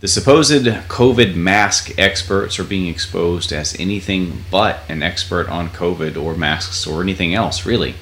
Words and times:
The 0.00 0.08
supposed 0.08 0.64
COVID 0.64 1.34
mask 1.34 1.98
experts 1.98 2.58
are 2.58 2.64
being 2.64 2.86
exposed 2.86 3.52
as 3.52 3.78
anything 3.78 4.44
but 4.50 4.80
an 4.88 5.02
expert 5.02 5.50
on 5.50 5.68
COVID 5.68 6.16
or 6.16 6.34
masks 6.34 6.86
or 6.86 7.02
anything 7.02 7.34
else, 7.34 7.66
really. 7.66 7.96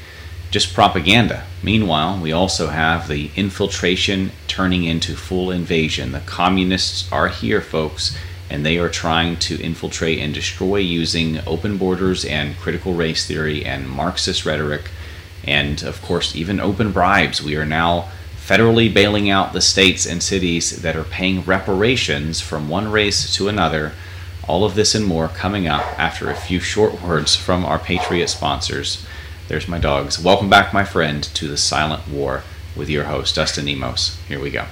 Just 0.52 0.74
propaganda. 0.74 1.42
Meanwhile, 1.60 2.20
we 2.22 2.30
also 2.30 2.68
have 2.68 3.08
the 3.08 3.32
infiltration 3.34 4.30
turning 4.46 4.84
into 4.84 5.16
full 5.16 5.50
invasion. 5.50 6.12
The 6.12 6.20
communists 6.20 7.10
are 7.10 7.26
here, 7.26 7.60
folks, 7.60 8.16
and 8.48 8.64
they 8.64 8.78
are 8.78 8.88
trying 8.88 9.36
to 9.40 9.60
infiltrate 9.60 10.20
and 10.20 10.32
destroy 10.32 10.76
using 10.76 11.40
open 11.48 11.78
borders 11.78 12.24
and 12.24 12.56
critical 12.58 12.94
race 12.94 13.26
theory 13.26 13.64
and 13.64 13.90
Marxist 13.90 14.46
rhetoric, 14.46 14.92
and 15.42 15.82
of 15.82 16.00
course, 16.02 16.36
even 16.36 16.60
open 16.60 16.92
bribes. 16.92 17.42
We 17.42 17.56
are 17.56 17.66
now 17.66 18.08
federally 18.48 18.92
bailing 18.92 19.28
out 19.28 19.52
the 19.52 19.60
states 19.60 20.06
and 20.06 20.22
cities 20.22 20.80
that 20.80 20.96
are 20.96 21.04
paying 21.04 21.42
reparations 21.42 22.40
from 22.40 22.66
one 22.66 22.90
race 22.90 23.30
to 23.34 23.46
another. 23.46 23.92
All 24.48 24.64
of 24.64 24.74
this 24.74 24.94
and 24.94 25.04
more 25.04 25.28
coming 25.28 25.68
up 25.68 25.82
after 25.98 26.30
a 26.30 26.34
few 26.34 26.58
short 26.58 27.02
words 27.02 27.36
from 27.36 27.66
our 27.66 27.78
Patriot 27.78 28.28
sponsors. 28.28 29.04
There's 29.48 29.68
my 29.68 29.78
dogs. 29.78 30.18
Welcome 30.18 30.48
back, 30.48 30.72
my 30.72 30.82
friend, 30.82 31.22
to 31.24 31.46
the 31.46 31.58
Silent 31.58 32.08
War 32.08 32.42
with 32.74 32.88
your 32.88 33.04
host, 33.04 33.34
Dustin 33.34 33.66
Nemos. 33.66 34.16
Here 34.28 34.40
we 34.40 34.50
go. 34.50 34.64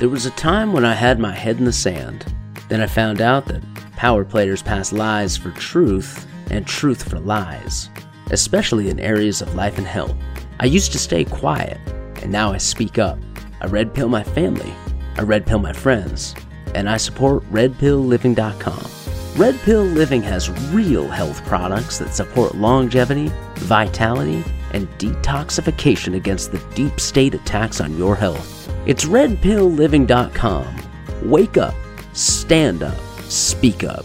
There 0.00 0.08
was 0.08 0.26
a 0.26 0.30
time 0.30 0.72
when 0.72 0.84
I 0.84 0.94
had 0.94 1.20
my 1.20 1.32
head 1.32 1.58
in 1.58 1.64
the 1.64 1.72
sand. 1.72 2.26
Then 2.68 2.80
I 2.80 2.88
found 2.88 3.20
out 3.20 3.46
that 3.46 3.62
power 3.92 4.24
players 4.24 4.64
pass 4.64 4.92
lies 4.92 5.36
for 5.36 5.52
truth 5.52 6.26
and 6.50 6.66
truth 6.66 7.08
for 7.08 7.20
lies, 7.20 7.88
especially 8.32 8.90
in 8.90 8.98
areas 8.98 9.40
of 9.40 9.54
life 9.54 9.78
and 9.78 9.86
health. 9.86 10.16
I 10.60 10.66
used 10.66 10.92
to 10.92 10.98
stay 10.98 11.24
quiet, 11.24 11.78
and 12.22 12.30
now 12.30 12.52
I 12.52 12.58
speak 12.58 12.98
up. 12.98 13.18
I 13.62 13.66
red 13.66 13.94
pill 13.94 14.10
my 14.10 14.22
family, 14.22 14.74
I 15.16 15.22
red 15.22 15.46
pill 15.46 15.58
my 15.58 15.72
friends, 15.72 16.34
and 16.74 16.90
I 16.90 16.98
support 16.98 17.50
redpillliving.com. 17.50 18.90
Red 19.36 19.58
Pill 19.60 19.84
Living 19.84 20.22
has 20.22 20.50
real 20.70 21.08
health 21.08 21.42
products 21.46 21.98
that 21.98 22.14
support 22.14 22.56
longevity, 22.56 23.32
vitality, 23.54 24.44
and 24.74 24.86
detoxification 24.98 26.14
against 26.14 26.52
the 26.52 26.58
deep 26.74 27.00
state 27.00 27.32
attacks 27.32 27.80
on 27.80 27.96
your 27.96 28.14
health. 28.14 28.70
It's 28.84 29.06
redpillliving.com. 29.06 30.76
Wake 31.22 31.56
up, 31.56 31.72
stand 32.12 32.82
up, 32.82 32.98
speak 33.22 33.82
up. 33.82 34.04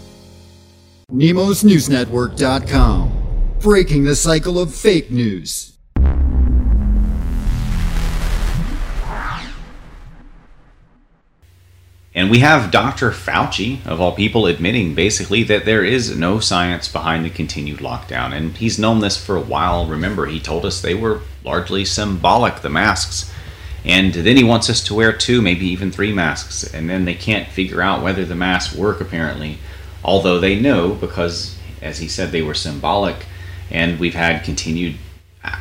NemosNewsNetwork.com. 1.12 3.12
Breaking 3.60 4.04
the 4.04 4.16
cycle 4.16 4.58
of 4.58 4.74
fake 4.74 5.10
news. 5.10 5.75
And 12.16 12.30
we 12.30 12.38
have 12.38 12.70
Dr. 12.70 13.10
Fauci, 13.10 13.84
of 13.84 14.00
all 14.00 14.12
people, 14.12 14.46
admitting 14.46 14.94
basically 14.94 15.42
that 15.44 15.66
there 15.66 15.84
is 15.84 16.16
no 16.16 16.40
science 16.40 16.88
behind 16.88 17.26
the 17.26 17.30
continued 17.30 17.80
lockdown. 17.80 18.32
And 18.34 18.56
he's 18.56 18.78
known 18.78 19.00
this 19.00 19.22
for 19.22 19.36
a 19.36 19.42
while. 19.42 19.86
Remember, 19.86 20.24
he 20.24 20.40
told 20.40 20.64
us 20.64 20.80
they 20.80 20.94
were 20.94 21.20
largely 21.44 21.84
symbolic, 21.84 22.62
the 22.62 22.70
masks. 22.70 23.30
And 23.84 24.14
then 24.14 24.38
he 24.38 24.44
wants 24.44 24.70
us 24.70 24.82
to 24.84 24.94
wear 24.94 25.12
two, 25.12 25.42
maybe 25.42 25.66
even 25.66 25.92
three 25.92 26.10
masks. 26.10 26.64
And 26.64 26.88
then 26.88 27.04
they 27.04 27.14
can't 27.14 27.48
figure 27.48 27.82
out 27.82 28.02
whether 28.02 28.24
the 28.24 28.34
masks 28.34 28.74
work, 28.74 29.02
apparently. 29.02 29.58
Although 30.02 30.40
they 30.40 30.58
know, 30.58 30.94
because, 30.94 31.58
as 31.82 31.98
he 31.98 32.08
said, 32.08 32.32
they 32.32 32.40
were 32.40 32.54
symbolic. 32.54 33.26
And 33.70 34.00
we've 34.00 34.14
had 34.14 34.42
continued, 34.42 34.96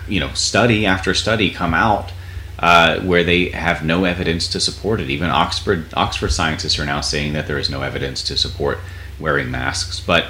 you 0.08 0.22
know, 0.22 0.32
study 0.32 0.86
after 0.86 1.14
study 1.14 1.50
come 1.50 1.74
out 1.74 2.14
uh, 2.60 3.00
where 3.02 3.24
they 3.24 3.50
have 3.50 3.84
no 3.84 4.06
evidence 4.06 4.48
to 4.50 4.60
support 4.60 5.02
it. 5.02 5.10
Even 5.10 5.30
Oxford 5.30 5.86
Oxford 5.94 6.32
scientists 6.32 6.80
are 6.80 6.86
now 6.86 7.02
saying 7.02 7.34
that 7.34 7.48
there 7.48 7.58
is 7.58 7.70
no 7.70 7.82
evidence 7.82 8.24
to 8.24 8.38
support 8.38 8.80
wearing 9.20 9.52
masks. 9.52 10.00
But 10.00 10.28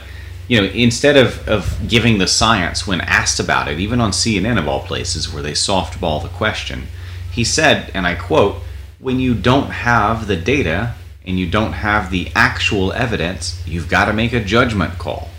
you 0.47 0.61
know, 0.61 0.67
instead 0.67 1.17
of, 1.17 1.47
of 1.47 1.87
giving 1.87 2.19
the 2.19 2.27
science 2.27 2.85
when 2.85 3.01
asked 3.01 3.39
about 3.39 3.67
it, 3.67 3.79
even 3.79 3.99
on 3.99 4.11
CNN 4.11 4.59
of 4.59 4.67
all 4.67 4.81
places, 4.81 5.31
where 5.31 5.41
they 5.41 5.53
softball 5.53 6.21
the 6.21 6.29
question, 6.29 6.83
he 7.31 7.43
said, 7.43 7.91
and 7.93 8.05
I 8.05 8.15
quote, 8.15 8.61
"When 8.99 9.19
you 9.19 9.33
don't 9.33 9.69
have 9.69 10.27
the 10.27 10.35
data 10.35 10.93
and 11.25 11.39
you 11.39 11.49
don't 11.49 11.73
have 11.73 12.11
the 12.11 12.29
actual 12.35 12.93
evidence, 12.93 13.61
you've 13.65 13.89
got 13.89 14.05
to 14.05 14.13
make 14.13 14.33
a 14.33 14.43
judgment 14.43 14.97
call." 14.97 15.29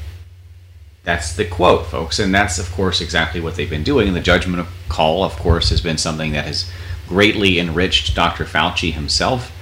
That's 1.07 1.33
the 1.33 1.45
quote, 1.45 1.87
folks, 1.87 2.19
and 2.19 2.35
that's 2.35 2.59
of 2.59 2.73
course 2.73 3.01
exactly 3.01 3.41
what 3.41 3.55
they've 3.55 3.71
been 3.71 3.85
doing. 3.85 4.09
And 4.09 4.17
the 4.17 4.21
judgment 4.21 4.67
call, 4.89 5.23
of 5.23 5.37
course, 5.37 5.71
has 5.71 5.81
been 5.81 5.99
something 5.99 6.33
that 6.33 6.47
has 6.47 6.69
greatly 7.07 7.61
enriched 7.61 8.17
Dr. 8.17 8.45
Fauci 8.45 8.93
himself, 8.93 9.53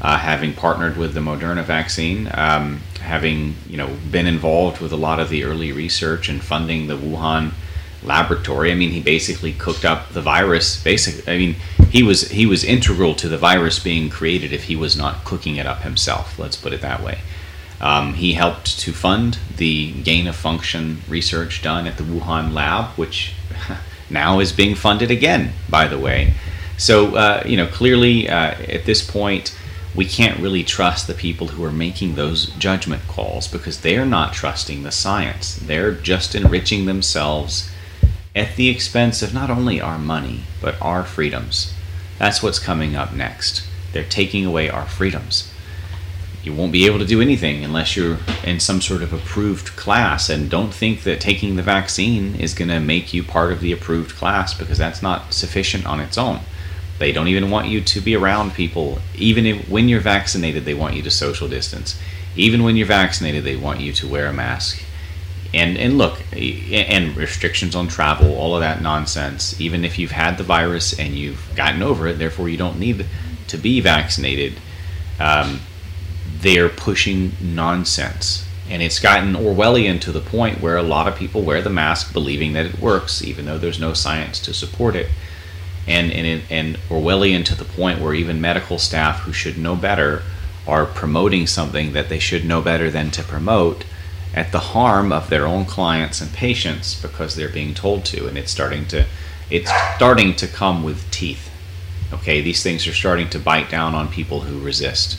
uh, 0.00 0.16
having 0.18 0.54
partnered 0.54 0.96
with 0.96 1.12
the 1.12 1.18
Moderna 1.18 1.64
vaccine, 1.64 2.30
um, 2.34 2.82
having 3.00 3.56
you 3.68 3.76
know 3.76 3.96
been 4.12 4.28
involved 4.28 4.80
with 4.80 4.92
a 4.92 4.96
lot 4.96 5.18
of 5.18 5.28
the 5.28 5.42
early 5.42 5.72
research 5.72 6.28
and 6.28 6.40
funding 6.40 6.86
the 6.86 6.96
Wuhan 6.96 7.50
laboratory. 8.04 8.70
I 8.70 8.76
mean, 8.76 8.90
he 8.90 9.00
basically 9.00 9.52
cooked 9.52 9.84
up 9.84 10.10
the 10.10 10.22
virus. 10.22 10.80
Basically, 10.84 11.32
I 11.32 11.36
mean, 11.36 11.56
he 11.90 12.04
was 12.04 12.30
he 12.30 12.46
was 12.46 12.62
integral 12.62 13.16
to 13.16 13.28
the 13.28 13.38
virus 13.38 13.80
being 13.80 14.08
created 14.08 14.52
if 14.52 14.64
he 14.64 14.76
was 14.76 14.96
not 14.96 15.24
cooking 15.24 15.56
it 15.56 15.66
up 15.66 15.82
himself. 15.82 16.38
Let's 16.38 16.56
put 16.56 16.72
it 16.72 16.80
that 16.82 17.02
way. 17.02 17.18
Um, 17.82 18.14
he 18.14 18.34
helped 18.34 18.78
to 18.80 18.92
fund 18.92 19.38
the 19.56 19.92
gain 20.02 20.28
of 20.28 20.36
function 20.36 21.02
research 21.08 21.62
done 21.62 21.88
at 21.88 21.98
the 21.98 22.04
Wuhan 22.04 22.54
lab, 22.54 22.90
which 22.96 23.34
now 24.10 24.38
is 24.38 24.52
being 24.52 24.76
funded 24.76 25.10
again, 25.10 25.52
by 25.68 25.88
the 25.88 25.98
way. 25.98 26.34
So, 26.78 27.16
uh, 27.16 27.42
you 27.44 27.56
know, 27.56 27.66
clearly 27.66 28.28
uh, 28.28 28.54
at 28.68 28.84
this 28.84 29.04
point, 29.08 29.58
we 29.96 30.04
can't 30.04 30.40
really 30.40 30.62
trust 30.62 31.06
the 31.06 31.14
people 31.14 31.48
who 31.48 31.64
are 31.64 31.72
making 31.72 32.14
those 32.14 32.46
judgment 32.52 33.02
calls 33.08 33.48
because 33.48 33.80
they're 33.80 34.06
not 34.06 34.32
trusting 34.32 34.84
the 34.84 34.92
science. 34.92 35.56
They're 35.56 35.92
just 35.92 36.34
enriching 36.34 36.86
themselves 36.86 37.70
at 38.34 38.56
the 38.56 38.68
expense 38.68 39.22
of 39.22 39.34
not 39.34 39.50
only 39.50 39.80
our 39.80 39.98
money, 39.98 40.44
but 40.62 40.80
our 40.80 41.04
freedoms. 41.04 41.74
That's 42.18 42.42
what's 42.42 42.58
coming 42.58 42.94
up 42.94 43.12
next. 43.12 43.66
They're 43.92 44.04
taking 44.04 44.46
away 44.46 44.70
our 44.70 44.86
freedoms 44.86 45.51
you 46.42 46.52
won't 46.52 46.72
be 46.72 46.86
able 46.86 46.98
to 46.98 47.04
do 47.04 47.20
anything 47.20 47.64
unless 47.64 47.96
you're 47.96 48.18
in 48.44 48.58
some 48.58 48.80
sort 48.80 49.02
of 49.02 49.12
approved 49.12 49.76
class. 49.76 50.28
And 50.28 50.50
don't 50.50 50.74
think 50.74 51.04
that 51.04 51.20
taking 51.20 51.56
the 51.56 51.62
vaccine 51.62 52.34
is 52.34 52.52
going 52.52 52.68
to 52.68 52.80
make 52.80 53.14
you 53.14 53.22
part 53.22 53.52
of 53.52 53.60
the 53.60 53.72
approved 53.72 54.16
class 54.16 54.52
because 54.52 54.78
that's 54.78 55.02
not 55.02 55.32
sufficient 55.32 55.86
on 55.86 56.00
its 56.00 56.18
own. 56.18 56.40
They 56.98 57.12
don't 57.12 57.28
even 57.28 57.50
want 57.50 57.68
you 57.68 57.80
to 57.80 58.00
be 58.00 58.16
around 58.16 58.54
people. 58.54 58.98
Even 59.14 59.46
if, 59.46 59.68
when 59.68 59.88
you're 59.88 60.00
vaccinated, 60.00 60.64
they 60.64 60.74
want 60.74 60.94
you 60.94 61.02
to 61.02 61.10
social 61.10 61.48
distance. 61.48 62.00
Even 62.34 62.62
when 62.64 62.76
you're 62.76 62.86
vaccinated, 62.86 63.44
they 63.44 63.56
want 63.56 63.80
you 63.80 63.92
to 63.92 64.08
wear 64.08 64.26
a 64.26 64.32
mask. 64.32 64.82
And 65.54 65.76
and 65.76 65.98
look, 65.98 66.22
and 66.32 67.14
restrictions 67.14 67.76
on 67.76 67.86
travel, 67.86 68.34
all 68.34 68.54
of 68.54 68.60
that 68.60 68.80
nonsense. 68.80 69.60
Even 69.60 69.84
if 69.84 69.98
you've 69.98 70.12
had 70.12 70.38
the 70.38 70.44
virus 70.44 70.98
and 70.98 71.14
you've 71.14 71.52
gotten 71.54 71.82
over 71.82 72.06
it, 72.06 72.18
therefore 72.18 72.48
you 72.48 72.56
don't 72.56 72.78
need 72.78 73.04
to 73.48 73.58
be 73.58 73.80
vaccinated. 73.80 74.54
Um, 75.20 75.60
they're 76.42 76.68
pushing 76.68 77.32
nonsense. 77.40 78.46
And 78.68 78.82
it's 78.82 78.98
gotten 78.98 79.34
Orwellian 79.34 80.00
to 80.02 80.12
the 80.12 80.20
point 80.20 80.60
where 80.60 80.76
a 80.76 80.82
lot 80.82 81.08
of 81.08 81.16
people 81.16 81.42
wear 81.42 81.62
the 81.62 81.70
mask 81.70 82.12
believing 82.12 82.52
that 82.52 82.66
it 82.66 82.78
works, 82.78 83.22
even 83.22 83.46
though 83.46 83.58
there's 83.58 83.80
no 83.80 83.92
science 83.92 84.38
to 84.40 84.54
support 84.54 84.94
it. 84.94 85.08
And, 85.86 86.12
and, 86.12 86.42
and 86.50 86.76
Orwellian 86.88 87.44
to 87.46 87.54
the 87.54 87.64
point 87.64 88.00
where 88.00 88.14
even 88.14 88.40
medical 88.40 88.78
staff 88.78 89.20
who 89.20 89.32
should 89.32 89.58
know 89.58 89.74
better 89.74 90.22
are 90.66 90.86
promoting 90.86 91.46
something 91.46 91.92
that 91.92 92.08
they 92.08 92.18
should 92.18 92.44
know 92.44 92.62
better 92.62 92.90
than 92.90 93.10
to 93.12 93.22
promote 93.22 93.84
at 94.34 94.52
the 94.52 94.58
harm 94.58 95.12
of 95.12 95.28
their 95.28 95.46
own 95.46 95.64
clients 95.64 96.20
and 96.20 96.32
patients 96.32 97.00
because 97.00 97.34
they're 97.34 97.48
being 97.48 97.74
told 97.74 98.04
to 98.04 98.26
and 98.28 98.38
it's 98.38 98.50
starting 98.50 98.86
to 98.86 99.04
it's 99.50 99.70
starting 99.96 100.34
to 100.34 100.46
come 100.46 100.82
with 100.82 101.10
teeth 101.10 101.50
okay 102.12 102.40
these 102.40 102.62
things 102.62 102.86
are 102.86 102.94
starting 102.94 103.28
to 103.28 103.38
bite 103.38 103.68
down 103.68 103.94
on 103.94 104.08
people 104.08 104.40
who 104.40 104.58
resist 104.60 105.18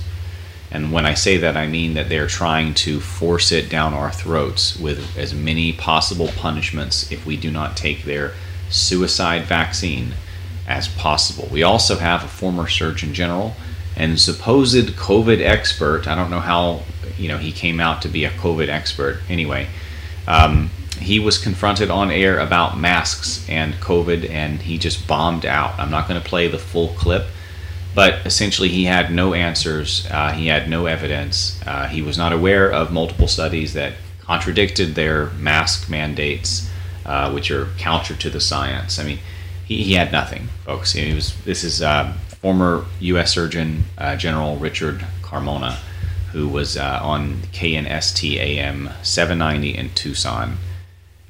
and 0.74 0.92
when 0.92 1.06
I 1.06 1.14
say 1.14 1.38
that, 1.38 1.56
I 1.56 1.68
mean 1.68 1.94
that 1.94 2.10
they're 2.10 2.28
trying 2.28 2.74
to 2.76 3.00
force 3.00 3.52
it 3.52 3.70
down 3.70 3.94
our 3.94 4.12
throats 4.12 4.76
with 4.78 5.16
as 5.16 5.32
many 5.32 5.72
possible 5.72 6.30
punishments 6.36 7.12
if 7.12 7.28
we 7.28 7.38
do 7.38 7.52
not 7.52 7.78
take 7.78 8.04
their 8.04 8.34
suicide 8.72 9.44
vaccine 9.44 10.14
as 10.68 10.88
possible. 10.88 11.48
We 11.52 11.62
also 11.62 11.98
have 11.98 12.24
a 12.24 12.28
former 12.28 12.68
Surgeon 12.68 13.14
General 13.14 13.54
and 13.96 14.20
supposed 14.20 14.88
COVID 14.88 15.42
expert. 15.42 16.08
I 16.08 16.16
don't 16.16 16.32
know 16.32 16.40
how 16.40 16.82
you 17.20 17.28
know 17.28 17.38
he 17.38 17.52
came 17.52 17.80
out 17.80 18.02
to 18.02 18.08
be 18.08 18.26
a 18.26 18.32
COVID 18.32 18.68
expert. 18.68 19.20
Anyway, 19.30 19.68
um, 20.28 20.72
he 21.00 21.20
was 21.20 21.38
confronted 21.38 21.92
on 21.92 22.10
air 22.10 22.40
about 22.40 22.80
masks 22.80 23.48
and 23.48 23.76
COVID, 23.76 24.28
and 24.28 24.60
he 24.64 24.80
just 24.80 25.08
bombed 25.08 25.46
out. 25.46 25.78
I'm 25.78 25.92
not 25.92 26.08
going 26.08 26.20
to 26.20 26.28
play 26.28 26.48
the 26.48 26.58
full 26.58 26.90
clip 26.90 27.28
but 27.96 28.26
essentially 28.26 28.70
he 28.70 28.86
had 28.86 29.12
no 29.12 29.34
answers. 29.34 30.08
Uh, 30.10 30.32
he 30.32 30.48
had 30.48 30.70
no 30.70 30.86
evidence. 30.86 31.62
Uh, 31.66 31.88
he 31.88 32.02
was 32.02 32.18
not 32.18 32.34
aware 32.34 32.72
of 32.72 32.92
multiple 32.92 33.28
studies 33.28 33.74
that 33.74 33.94
contradicted 34.22 34.96
their 34.96 35.28
mask 35.32 35.90
mandates, 35.90 36.70
uh, 37.06 37.32
which 37.32 37.52
are 37.52 37.68
counter 37.78 38.16
to 38.16 38.30
the 38.30 38.40
science. 38.40 38.98
I 39.00 39.04
mean, 39.04 39.20
he, 39.66 39.84
he 39.84 39.94
had 39.94 40.12
nothing, 40.12 40.48
folks. 40.66 40.94
He 40.94 41.14
was. 41.14 41.36
This 41.44 41.64
is 41.64 41.82
uh, 41.82 42.14
former 42.42 42.86
U.S. 43.00 43.34
Surgeon 43.34 43.84
uh, 43.98 44.16
General 44.16 44.58
Richard 44.58 45.06
Carmona, 45.22 45.74
who 46.32 46.48
was 46.48 46.78
uh, 46.78 47.00
on 47.02 47.42
KNST 47.54 48.38
AM 48.38 48.90
790 49.04 49.78
in 49.78 49.90
Tucson. 49.92 50.58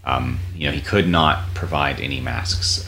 Um, 0.05 0.39
you 0.55 0.67
know, 0.67 0.73
he 0.73 0.81
could 0.81 1.07
not 1.07 1.53
provide 1.53 1.99
any 2.01 2.19
masks 2.19 2.87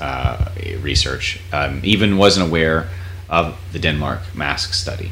research. 0.82 1.40
Um, 1.54 1.80
even 1.84 2.18
wasn't 2.18 2.48
aware 2.48 2.90
of 3.30 3.58
the 3.72 3.80
Denmark 3.80 4.36
mask 4.36 4.74
study. 4.74 5.12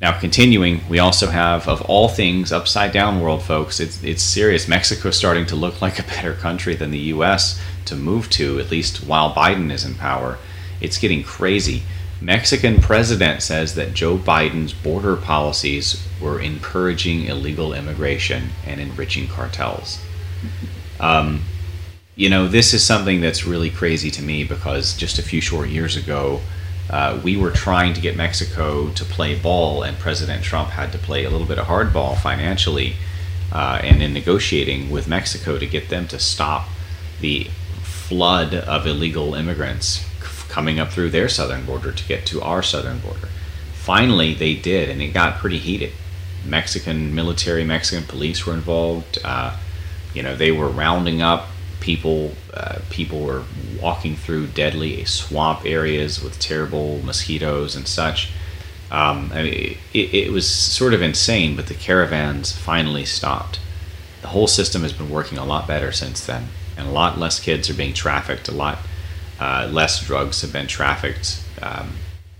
Now, 0.00 0.18
continuing, 0.18 0.80
we 0.88 0.98
also 0.98 1.26
have, 1.26 1.68
of 1.68 1.82
all 1.82 2.08
things, 2.08 2.52
upside 2.52 2.90
down 2.92 3.20
world, 3.20 3.42
folks. 3.42 3.80
It's, 3.80 4.02
it's 4.02 4.22
serious. 4.22 4.66
Mexico's 4.66 5.16
starting 5.16 5.44
to 5.46 5.56
look 5.56 5.82
like 5.82 5.98
a 5.98 6.04
better 6.04 6.32
country 6.32 6.74
than 6.74 6.90
the 6.90 7.10
U.S. 7.14 7.60
to 7.84 7.96
move 7.96 8.30
to, 8.30 8.58
at 8.58 8.70
least 8.70 9.04
while 9.06 9.34
Biden 9.34 9.70
is 9.70 9.84
in 9.84 9.94
power. 9.94 10.38
It's 10.80 10.96
getting 10.96 11.22
crazy. 11.22 11.82
Mexican 12.22 12.80
president 12.80 13.42
says 13.42 13.74
that 13.74 13.94
Joe 13.94 14.16
Biden's 14.16 14.72
border 14.72 15.16
policies 15.16 16.06
were 16.20 16.40
encouraging 16.40 17.24
illegal 17.24 17.72
immigration 17.72 18.50
and 18.66 18.80
enriching 18.80 19.26
cartels. 19.26 19.98
Um, 20.98 21.42
you 22.16 22.28
know, 22.28 22.46
this 22.46 22.74
is 22.74 22.84
something 22.84 23.22
that's 23.22 23.46
really 23.46 23.70
crazy 23.70 24.10
to 24.10 24.22
me 24.22 24.44
because 24.44 24.94
just 24.96 25.18
a 25.18 25.22
few 25.22 25.40
short 25.40 25.70
years 25.70 25.96
ago, 25.96 26.40
uh, 26.90 27.20
we 27.22 27.36
were 27.36 27.52
trying 27.52 27.94
to 27.94 28.00
get 28.00 28.16
Mexico 28.16 28.90
to 28.90 29.04
play 29.04 29.38
ball, 29.38 29.82
and 29.82 29.96
President 29.98 30.42
Trump 30.42 30.70
had 30.70 30.90
to 30.92 30.98
play 30.98 31.24
a 31.24 31.30
little 31.30 31.46
bit 31.46 31.58
of 31.58 31.66
hardball 31.66 32.18
financially 32.18 32.96
uh, 33.52 33.80
and 33.82 34.02
in 34.02 34.12
negotiating 34.12 34.90
with 34.90 35.06
Mexico 35.06 35.56
to 35.56 35.66
get 35.66 35.88
them 35.88 36.08
to 36.08 36.18
stop 36.18 36.68
the 37.20 37.44
flood 37.82 38.54
of 38.54 38.86
illegal 38.86 39.34
immigrants 39.34 40.04
coming 40.48 40.80
up 40.80 40.90
through 40.90 41.10
their 41.10 41.28
southern 41.28 41.64
border 41.64 41.92
to 41.92 42.04
get 42.08 42.26
to 42.26 42.42
our 42.42 42.60
southern 42.60 42.98
border. 42.98 43.28
Finally, 43.72 44.34
they 44.34 44.54
did, 44.54 44.88
and 44.88 45.00
it 45.00 45.14
got 45.14 45.38
pretty 45.38 45.58
heated. 45.58 45.92
Mexican 46.44 47.14
military, 47.14 47.62
Mexican 47.62 48.04
police 48.04 48.44
were 48.44 48.54
involved. 48.54 49.18
Uh, 49.24 49.56
you 50.12 50.24
know, 50.24 50.34
they 50.34 50.50
were 50.50 50.68
rounding 50.68 51.22
up 51.22 51.49
people 51.80 52.32
uh, 52.54 52.80
people 52.90 53.20
were 53.20 53.44
walking 53.80 54.16
through 54.16 54.48
deadly 54.48 55.04
swamp 55.04 55.64
areas 55.64 56.22
with 56.22 56.38
terrible 56.38 56.98
mosquitoes 57.02 57.74
and 57.74 57.88
such. 57.88 58.30
Um, 58.90 59.30
I 59.32 59.42
mean, 59.42 59.78
it, 59.94 60.14
it, 60.14 60.32
was 60.32 60.50
sort 60.50 60.94
of 60.94 61.00
insane, 61.00 61.54
but 61.54 61.68
the 61.68 61.74
caravans 61.74 62.50
finally 62.50 63.04
stopped. 63.04 63.60
The 64.20 64.28
whole 64.28 64.48
system 64.48 64.82
has 64.82 64.92
been 64.92 65.08
working 65.08 65.38
a 65.38 65.44
lot 65.44 65.68
better 65.68 65.92
since 65.92 66.26
then, 66.26 66.48
and 66.76 66.88
a 66.88 66.90
lot 66.90 67.16
less 67.16 67.38
kids 67.38 67.70
are 67.70 67.74
being 67.74 67.94
trafficked. 67.94 68.48
A 68.48 68.52
lot 68.52 68.78
uh, 69.38 69.68
less 69.70 70.04
drugs 70.04 70.42
have 70.42 70.52
been 70.52 70.66
trafficked. 70.66 71.40
Um, 71.62 71.92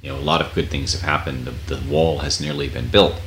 you 0.03 0.11
know, 0.11 0.19
a 0.19 0.21
lot 0.21 0.41
of 0.41 0.53
good 0.55 0.71
things 0.71 0.93
have 0.93 1.03
happened. 1.03 1.47
The, 1.47 1.77
the 1.77 1.89
wall 1.89 2.19
has 2.19 2.41
nearly 2.41 2.69
been 2.69 2.89
built. 2.89 3.21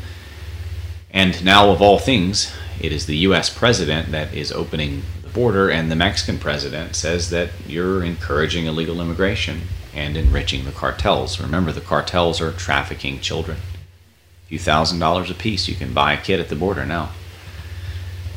And 1.12 1.44
now, 1.46 1.70
of 1.70 1.82
all 1.82 2.00
things, 2.00 2.52
it 2.82 2.92
is 2.92 3.06
the 3.06 3.18
U.S. 3.18 3.50
president 3.50 4.12
that 4.12 4.34
is 4.34 4.52
opening 4.52 5.04
border, 5.34 5.70
and 5.70 5.92
the 5.92 5.96
Mexican 5.96 6.38
president 6.40 6.96
says 6.96 7.30
that 7.30 7.50
you're 7.68 8.04
encouraging 8.04 8.66
illegal 8.66 9.02
immigration 9.02 9.62
and 9.94 10.16
enriching 10.16 10.66
the 10.66 10.72
cartels. 10.72 11.40
Remember, 11.40 11.72
the 11.72 11.82
cartels 11.82 12.40
are 12.42 12.52
trafficking 12.52 13.20
children. 13.20 13.58
A 13.58 14.48
few 14.48 14.60
thousand 14.60 15.00
dollars 15.00 15.30
a 15.30 15.36
piece, 15.36 15.68
you 15.68 15.76
can 15.76 15.94
buy 15.94 16.14
a 16.14 16.22
kid 16.22 16.40
at 16.40 16.50
the 16.50 16.56
border 16.56 16.86
now. 16.86 17.12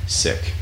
Sick. 0.06 0.52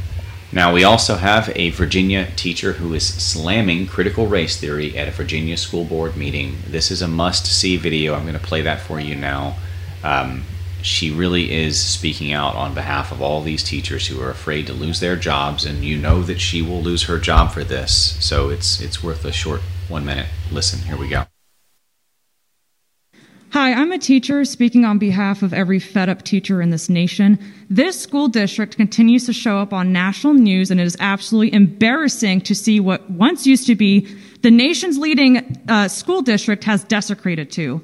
Now, 0.52 0.72
we 0.72 0.84
also 0.84 1.16
have 1.16 1.50
a 1.56 1.70
Virginia 1.70 2.28
teacher 2.36 2.74
who 2.74 2.94
is 2.94 3.04
slamming 3.04 3.88
critical 3.88 4.28
race 4.28 4.56
theory 4.56 4.96
at 4.96 5.08
a 5.08 5.10
Virginia 5.10 5.56
school 5.56 5.84
board 5.84 6.16
meeting. 6.16 6.58
This 6.68 6.92
is 6.92 7.02
a 7.02 7.08
must 7.08 7.46
see 7.46 7.76
video. 7.76 8.14
I'm 8.14 8.22
going 8.22 8.34
to 8.34 8.40
play 8.40 8.62
that 8.62 8.80
for 8.80 9.00
you 9.00 9.16
now. 9.16 9.56
Um, 10.04 10.44
she 10.84 11.10
really 11.10 11.50
is 11.50 11.82
speaking 11.82 12.32
out 12.32 12.54
on 12.54 12.74
behalf 12.74 13.10
of 13.10 13.22
all 13.22 13.40
these 13.40 13.64
teachers 13.64 14.06
who 14.06 14.20
are 14.20 14.28
afraid 14.28 14.66
to 14.66 14.72
lose 14.74 15.00
their 15.00 15.16
jobs 15.16 15.64
and 15.64 15.82
you 15.82 15.96
know 15.96 16.22
that 16.22 16.38
she 16.38 16.60
will 16.60 16.82
lose 16.82 17.04
her 17.04 17.18
job 17.18 17.50
for 17.50 17.64
this 17.64 18.16
so 18.20 18.50
it's 18.50 18.80
it's 18.82 19.02
worth 19.02 19.24
a 19.24 19.32
short 19.32 19.62
one 19.88 20.04
minute 20.04 20.26
listen 20.52 20.78
here 20.80 20.96
we 20.96 21.08
go 21.08 21.24
Hi, 23.50 23.72
I'm 23.72 23.92
a 23.92 23.98
teacher 23.98 24.44
speaking 24.44 24.84
on 24.84 24.98
behalf 24.98 25.44
of 25.44 25.54
every 25.54 25.78
fed 25.78 26.08
up 26.08 26.22
teacher 26.22 26.60
in 26.60 26.70
this 26.70 26.88
nation. 26.88 27.38
This 27.70 28.00
school 28.00 28.26
district 28.26 28.76
continues 28.76 29.26
to 29.26 29.32
show 29.32 29.58
up 29.58 29.72
on 29.72 29.92
national 29.92 30.34
news, 30.34 30.72
and 30.72 30.80
it 30.80 30.86
is 30.88 30.96
absolutely 30.98 31.54
embarrassing 31.54 32.40
to 32.40 32.54
see 32.56 32.80
what 32.80 33.08
once 33.08 33.46
used 33.46 33.68
to 33.68 33.76
be 33.76 34.08
the 34.42 34.50
nation's 34.50 34.98
leading 34.98 35.62
uh, 35.68 35.86
school 35.86 36.20
district 36.20 36.64
has 36.64 36.82
desecrated 36.82 37.52
to. 37.52 37.80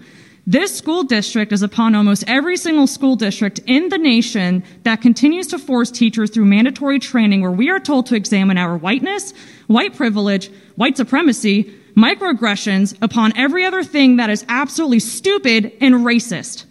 This 0.50 0.76
school 0.76 1.05
district 1.05 1.52
is 1.52 1.62
upon 1.62 1.94
almost 1.94 2.25
every 2.26 2.56
single 2.56 2.88
school 2.88 3.14
district 3.14 3.61
in 3.67 3.88
the 3.88 3.99
nation 3.99 4.64
that 4.82 5.00
continues 5.00 5.47
to 5.47 5.61
force 5.61 5.93
teachers 5.93 6.29
through 6.29 6.47
mandatory 6.47 6.99
training 6.99 7.41
where 7.41 7.52
we 7.52 7.70
are 7.70 7.79
told 7.79 8.06
to 8.06 8.17
examine 8.17 8.58
our 8.58 8.76
whiteness, 8.76 9.32
white 9.69 9.94
privilege, 9.94 10.50
white 10.75 10.97
supremacy, 10.97 11.73
microaggressions 11.97 12.99
upon 13.00 13.32
every 13.37 13.64
other 13.64 13.85
thing 13.85 14.17
that 14.17 14.29
is 14.29 14.44
absolutely 14.49 14.99
stupid 14.99 15.73
and 15.81 15.94
racist. 16.05 16.64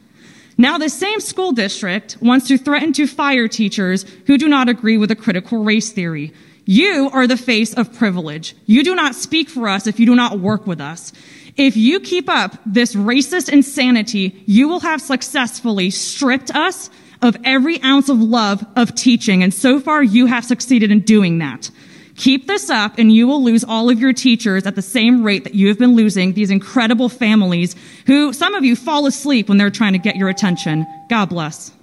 Now, 0.58 0.78
this 0.78 0.94
same 0.94 1.22
school 1.22 1.54
district 1.54 2.18
wants 2.20 2.50
to 2.50 2.58
threaten 2.58 2.92
to 2.92 3.08
fire 3.08 3.48
teachers 3.48 4.04
who 4.26 4.38
do 4.38 4.50
not 4.50 4.68
agree 4.68 4.98
with 4.98 5.10
a 5.10 5.16
critical 5.16 5.64
race 5.64 5.90
theory. 5.94 6.34
You 6.66 7.10
are 7.14 7.28
the 7.28 7.38
face 7.38 7.74
of 7.74 7.94
privilege. 7.94 8.58
You 8.66 8.84
do 8.84 8.94
not 8.94 9.16
speak 9.16 9.50
for 9.50 9.70
us 9.70 9.88
if 9.88 10.02
you 10.02 10.06
do 10.06 10.16
not 10.16 10.40
work 10.40 10.68
with 10.68 10.82
us. 10.82 11.14
If 11.60 11.76
you 11.76 12.00
keep 12.00 12.30
up 12.30 12.56
this 12.66 12.96
racist 12.96 13.50
insanity, 13.50 14.42
you 14.46 14.70
will 14.70 14.80
have 14.80 15.02
successfully 15.02 15.90
stripped 15.90 16.56
us 16.56 16.90
of 17.22 17.36
every 17.44 17.84
ounce 17.84 18.08
of 18.08 18.22
love 18.22 18.66
of 18.78 18.96
teaching. 18.96 19.44
And 19.44 19.54
so 19.54 19.82
far, 19.82 20.02
you 20.02 20.26
have 20.28 20.46
succeeded 20.46 20.90
in 20.90 21.02
doing 21.02 21.40
that. 21.40 21.70
Keep 22.16 22.48
this 22.48 22.70
up 22.70 22.98
and 22.98 23.12
you 23.12 23.28
will 23.28 23.44
lose 23.44 23.66
all 23.66 23.90
of 23.90 24.00
your 24.00 24.14
teachers 24.14 24.66
at 24.66 24.76
the 24.76 24.82
same 24.82 25.22
rate 25.22 25.44
that 25.44 25.54
you 25.54 25.68
have 25.68 25.78
been 25.78 25.98
losing 25.98 26.32
these 26.32 26.50
incredible 26.50 27.10
families 27.10 27.76
who 28.06 28.32
some 28.32 28.56
of 28.56 28.64
you 28.64 28.78
fall 28.78 29.06
asleep 29.06 29.50
when 29.50 29.58
they're 29.58 29.70
trying 29.70 29.92
to 29.92 30.00
get 30.00 30.16
your 30.16 30.30
attention. 30.30 30.88
God 31.10 31.26
bless. 31.26 31.74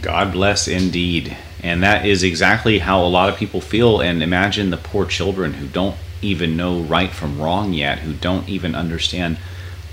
God 0.00 0.32
bless 0.32 0.66
indeed. 0.68 1.36
And 1.62 1.82
that 1.82 2.06
is 2.06 2.22
exactly 2.22 2.78
how 2.78 3.04
a 3.04 3.08
lot 3.08 3.28
of 3.28 3.36
people 3.36 3.60
feel. 3.60 4.00
And 4.00 4.22
imagine 4.22 4.70
the 4.70 4.78
poor 4.78 5.04
children 5.04 5.52
who 5.52 5.66
don't 5.66 5.98
even 6.22 6.56
know 6.56 6.80
right 6.80 7.10
from 7.10 7.40
wrong 7.40 7.72
yet, 7.72 7.98
who 8.00 8.12
don't 8.12 8.48
even 8.48 8.74
understand 8.74 9.38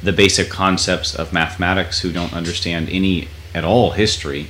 the 0.04 0.14
basic 0.14 0.50
concepts 0.50 1.16
of 1.16 1.34
mathematics, 1.34 2.02
who 2.02 2.12
don't 2.12 2.34
understand 2.34 2.90
any 2.90 3.28
at 3.54 3.64
all 3.64 3.92
history 3.92 4.48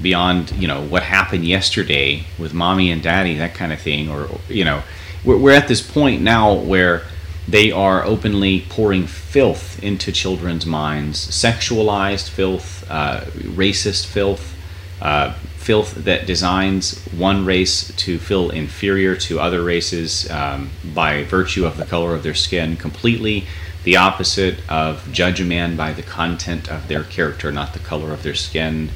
beyond 0.00 0.50
you 0.52 0.68
know 0.68 0.82
what 0.82 1.02
happened 1.02 1.44
yesterday 1.44 2.24
with 2.38 2.52
mommy 2.52 2.90
and 2.90 3.02
daddy, 3.02 3.36
that 3.36 3.54
kind 3.54 3.72
of 3.72 3.80
thing, 3.80 4.08
or 4.08 4.28
you 4.48 4.64
know, 4.64 4.82
we're, 5.24 5.38
we're 5.38 5.54
at 5.54 5.68
this 5.68 5.82
point 5.82 6.22
now 6.22 6.54
where 6.54 7.02
they 7.48 7.70
are 7.70 8.04
openly 8.04 8.64
pouring 8.68 9.06
filth 9.06 9.82
into 9.82 10.10
children's 10.10 10.66
minds, 10.66 11.26
sexualized 11.28 12.28
filth, 12.28 12.84
uh, 12.90 13.20
racist 13.20 14.06
filth. 14.06 14.55
Uh, 15.00 15.34
filth 15.56 15.94
that 16.04 16.26
designs 16.26 17.04
one 17.08 17.44
race 17.44 17.92
to 17.96 18.18
feel 18.18 18.50
inferior 18.50 19.16
to 19.16 19.40
other 19.40 19.62
races 19.62 20.30
um, 20.30 20.70
by 20.94 21.24
virtue 21.24 21.66
of 21.66 21.76
the 21.76 21.84
color 21.84 22.14
of 22.14 22.22
their 22.22 22.34
skin, 22.34 22.76
completely 22.76 23.44
the 23.82 23.96
opposite 23.96 24.58
of 24.70 25.12
judge 25.12 25.40
a 25.40 25.44
man 25.44 25.76
by 25.76 25.92
the 25.92 26.02
content 26.02 26.70
of 26.70 26.88
their 26.88 27.02
character, 27.04 27.52
not 27.52 27.72
the 27.72 27.78
color 27.80 28.12
of 28.12 28.22
their 28.22 28.34
skin. 28.34 28.88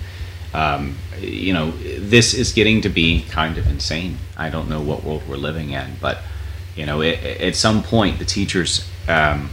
Um, 0.55 0.97
you 1.21 1.53
know, 1.53 1.73
this 1.73 2.35
is 2.35 2.53
getting 2.53 2.81
to 2.83 2.89
be 2.89 3.23
kind 3.29 3.59
of 3.59 3.67
insane. 3.67 4.19
I 4.37 4.49
don't 4.49 4.69
know 4.69 4.81
what 4.81 5.05
world 5.05 5.23
we're 5.29 5.37
living 5.37 5.71
in, 5.71 5.97
but 6.01 6.19
you 6.77 6.87
know, 6.87 7.03
it, 7.03 7.23
at 7.41 7.57
some 7.57 7.83
point, 7.83 8.19
the 8.19 8.25
teachers 8.25 8.89
um, 9.09 9.51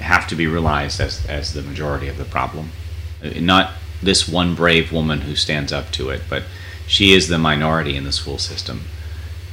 have 0.00 0.26
to 0.28 0.34
be 0.34 0.46
realized 0.46 1.00
as 1.00 1.24
as 1.26 1.52
the 1.52 1.62
majority 1.62 2.08
of 2.08 2.18
the 2.18 2.24
problem, 2.24 2.70
not 3.40 3.72
this 4.02 4.28
one 4.28 4.54
brave 4.54 4.92
woman 4.92 5.22
who 5.22 5.34
stands 5.34 5.72
up 5.72 5.90
to 5.92 6.10
it, 6.10 6.22
but 6.28 6.44
she 6.86 7.12
is 7.12 7.28
the 7.28 7.38
minority 7.38 7.96
in 7.96 8.04
the 8.04 8.12
school 8.12 8.38
system. 8.38 8.82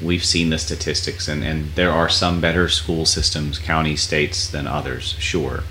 We've 0.01 0.23
seen 0.23 0.49
the 0.49 0.57
statistics, 0.57 1.27
and, 1.27 1.43
and 1.43 1.71
there 1.75 1.91
are 1.91 2.09
some 2.09 2.41
better 2.41 2.67
school 2.69 3.05
systems, 3.05 3.57
county, 3.57 3.95
states, 3.95 4.49
than 4.49 4.67
others, 4.67 5.15
sure. 5.19 5.63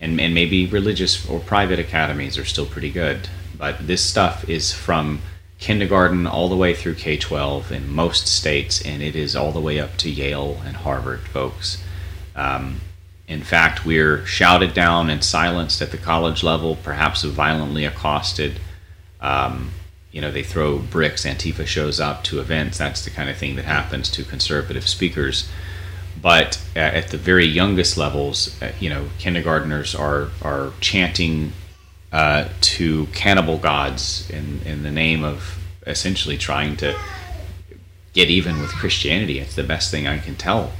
And, 0.00 0.20
and 0.20 0.34
maybe 0.34 0.66
religious 0.66 1.28
or 1.28 1.40
private 1.40 1.78
academies 1.78 2.38
are 2.38 2.44
still 2.44 2.66
pretty 2.66 2.90
good. 2.90 3.28
But 3.56 3.86
this 3.86 4.04
stuff 4.04 4.48
is 4.48 4.72
from 4.72 5.20
kindergarten 5.58 6.26
all 6.26 6.48
the 6.48 6.56
way 6.56 6.74
through 6.74 6.94
K 6.94 7.16
12 7.16 7.72
in 7.72 7.92
most 7.92 8.28
states, 8.28 8.80
and 8.82 9.02
it 9.02 9.16
is 9.16 9.34
all 9.34 9.50
the 9.50 9.60
way 9.60 9.80
up 9.80 9.96
to 9.98 10.10
Yale 10.10 10.60
and 10.64 10.76
Harvard, 10.76 11.20
folks. 11.20 11.82
Um, 12.36 12.80
in 13.28 13.42
fact, 13.42 13.84
we're 13.84 14.24
shouted 14.24 14.72
down 14.72 15.10
and 15.10 15.22
silenced 15.22 15.82
at 15.82 15.90
the 15.90 15.98
college 15.98 16.42
level, 16.42 16.76
perhaps 16.82 17.22
violently 17.24 17.84
accosted. 17.84 18.58
Um, 19.20 19.72
you 20.10 20.22
know, 20.22 20.30
they 20.30 20.42
throw 20.42 20.78
bricks, 20.78 21.26
Antifa 21.26 21.66
shows 21.66 22.00
up 22.00 22.24
to 22.24 22.40
events. 22.40 22.78
That's 22.78 23.04
the 23.04 23.10
kind 23.10 23.28
of 23.28 23.36
thing 23.36 23.56
that 23.56 23.66
happens 23.66 24.08
to 24.12 24.24
conservative 24.24 24.88
speakers. 24.88 25.48
but 26.20 26.60
at 26.74 27.08
the 27.08 27.18
very 27.18 27.46
youngest 27.46 27.96
levels, 27.96 28.60
uh, 28.62 28.72
you 28.80 28.90
know, 28.90 29.08
kindergarteners 29.18 29.98
are 29.98 30.30
are 30.42 30.72
chanting 30.80 31.52
uh, 32.12 32.48
to 32.60 33.06
cannibal 33.06 33.58
gods 33.58 34.28
in 34.30 34.60
in 34.64 34.82
the 34.82 34.90
name 34.90 35.22
of 35.24 35.58
essentially 35.86 36.36
trying 36.36 36.76
to 36.76 36.98
get 38.14 38.30
even 38.30 38.60
with 38.60 38.70
Christianity. 38.72 39.38
It's 39.38 39.54
the 39.54 39.62
best 39.62 39.90
thing 39.90 40.06
I 40.06 40.18
can 40.18 40.34
tell. 40.34 40.72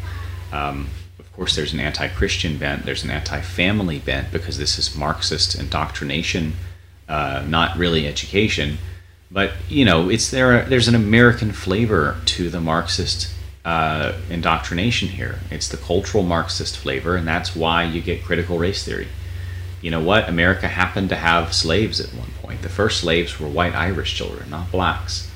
Um, 0.52 0.88
course, 1.38 1.56
there's 1.56 1.72
an 1.72 1.80
anti-Christian 1.80 2.58
bent. 2.58 2.84
There's 2.84 3.04
an 3.04 3.10
anti-family 3.10 4.00
bent 4.00 4.32
because 4.32 4.58
this 4.58 4.78
is 4.78 4.96
Marxist 4.96 5.54
indoctrination, 5.54 6.54
uh, 7.08 7.44
not 7.46 7.76
really 7.78 8.06
education. 8.06 8.78
But 9.30 9.52
you 9.68 9.84
know, 9.84 10.08
it's 10.08 10.30
there. 10.30 10.64
There's 10.64 10.88
an 10.88 10.94
American 10.94 11.52
flavor 11.52 12.16
to 12.26 12.50
the 12.50 12.60
Marxist 12.60 13.32
uh, 13.64 14.14
indoctrination 14.28 15.08
here. 15.08 15.38
It's 15.50 15.68
the 15.68 15.76
cultural 15.76 16.24
Marxist 16.24 16.76
flavor, 16.76 17.14
and 17.14 17.28
that's 17.28 17.54
why 17.54 17.84
you 17.84 18.00
get 18.00 18.24
critical 18.24 18.58
race 18.58 18.84
theory. 18.84 19.08
You 19.80 19.92
know 19.92 20.00
what? 20.00 20.28
America 20.28 20.66
happened 20.66 21.08
to 21.10 21.16
have 21.16 21.54
slaves 21.54 22.00
at 22.00 22.08
one 22.14 22.30
point. 22.42 22.62
The 22.62 22.68
first 22.68 23.00
slaves 23.00 23.38
were 23.38 23.46
white 23.48 23.74
Irish 23.74 24.14
children, 24.14 24.50
not 24.50 24.72
blacks. 24.72 25.27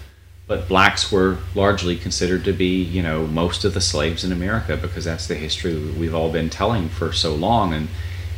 But 0.47 0.69
blacks 0.69 1.11
were 1.11 1.39
largely 1.55 1.97
considered 1.97 2.45
to 2.45 2.53
be, 2.53 2.83
you 2.83 3.03
know, 3.03 3.27
most 3.27 3.65
of 3.65 3.75
the 3.75 3.81
slaves 3.81 4.25
in 4.25 4.33
America 4.33 4.77
because 4.77 5.05
that's 5.05 5.27
the 5.27 5.35
history 5.35 5.77
we've 5.77 6.15
all 6.15 6.33
been 6.33 6.51
telling 6.51 6.89
for 6.89 7.13
so 7.13 7.35
long. 7.35 7.73
And 7.73 7.89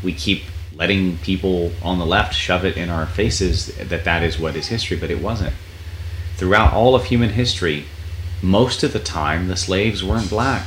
we 0.02 0.12
keep 0.12 0.44
letting 0.74 1.18
people 1.18 1.72
on 1.82 1.98
the 1.98 2.06
left 2.06 2.34
shove 2.34 2.64
it 2.64 2.76
in 2.76 2.90
our 2.90 3.06
faces 3.06 3.74
that 3.76 4.04
that 4.04 4.22
is 4.22 4.38
what 4.38 4.56
is 4.56 4.68
history, 4.68 4.96
but 4.96 5.10
it 5.10 5.22
wasn't. 5.22 5.54
Throughout 6.36 6.72
all 6.72 6.94
of 6.94 7.06
human 7.06 7.30
history, 7.30 7.84
most 8.42 8.82
of 8.82 8.92
the 8.92 9.00
time 9.00 9.48
the 9.48 9.56
slaves 9.56 10.04
weren't 10.04 10.28
black. 10.28 10.66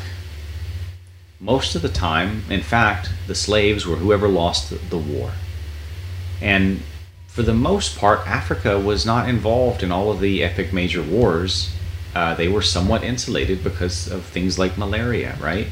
Most 1.39 1.75
of 1.75 1.81
the 1.83 1.89
time, 1.89 2.43
in 2.49 2.61
fact, 2.61 3.11
the 3.27 3.35
slaves 3.35 3.85
were 3.85 3.97
whoever 3.97 4.27
lost 4.27 4.73
the 4.89 4.97
war. 4.97 5.33
And 6.41 6.81
for 7.37 7.43
the 7.43 7.53
most 7.53 7.99
part, 7.99 8.25
Africa 8.25 8.79
was 8.79 9.05
not 9.05 9.29
involved 9.29 9.83
in 9.83 9.91
all 9.91 10.09
of 10.09 10.19
the 10.19 10.43
epic 10.43 10.73
major 10.73 11.03
wars. 11.03 11.71
Uh, 12.15 12.33
they 12.33 12.47
were 12.47 12.63
somewhat 12.63 13.03
insulated 13.03 13.63
because 13.63 14.11
of 14.11 14.25
things 14.25 14.57
like 14.57 14.75
malaria, 14.75 15.37
right? 15.39 15.67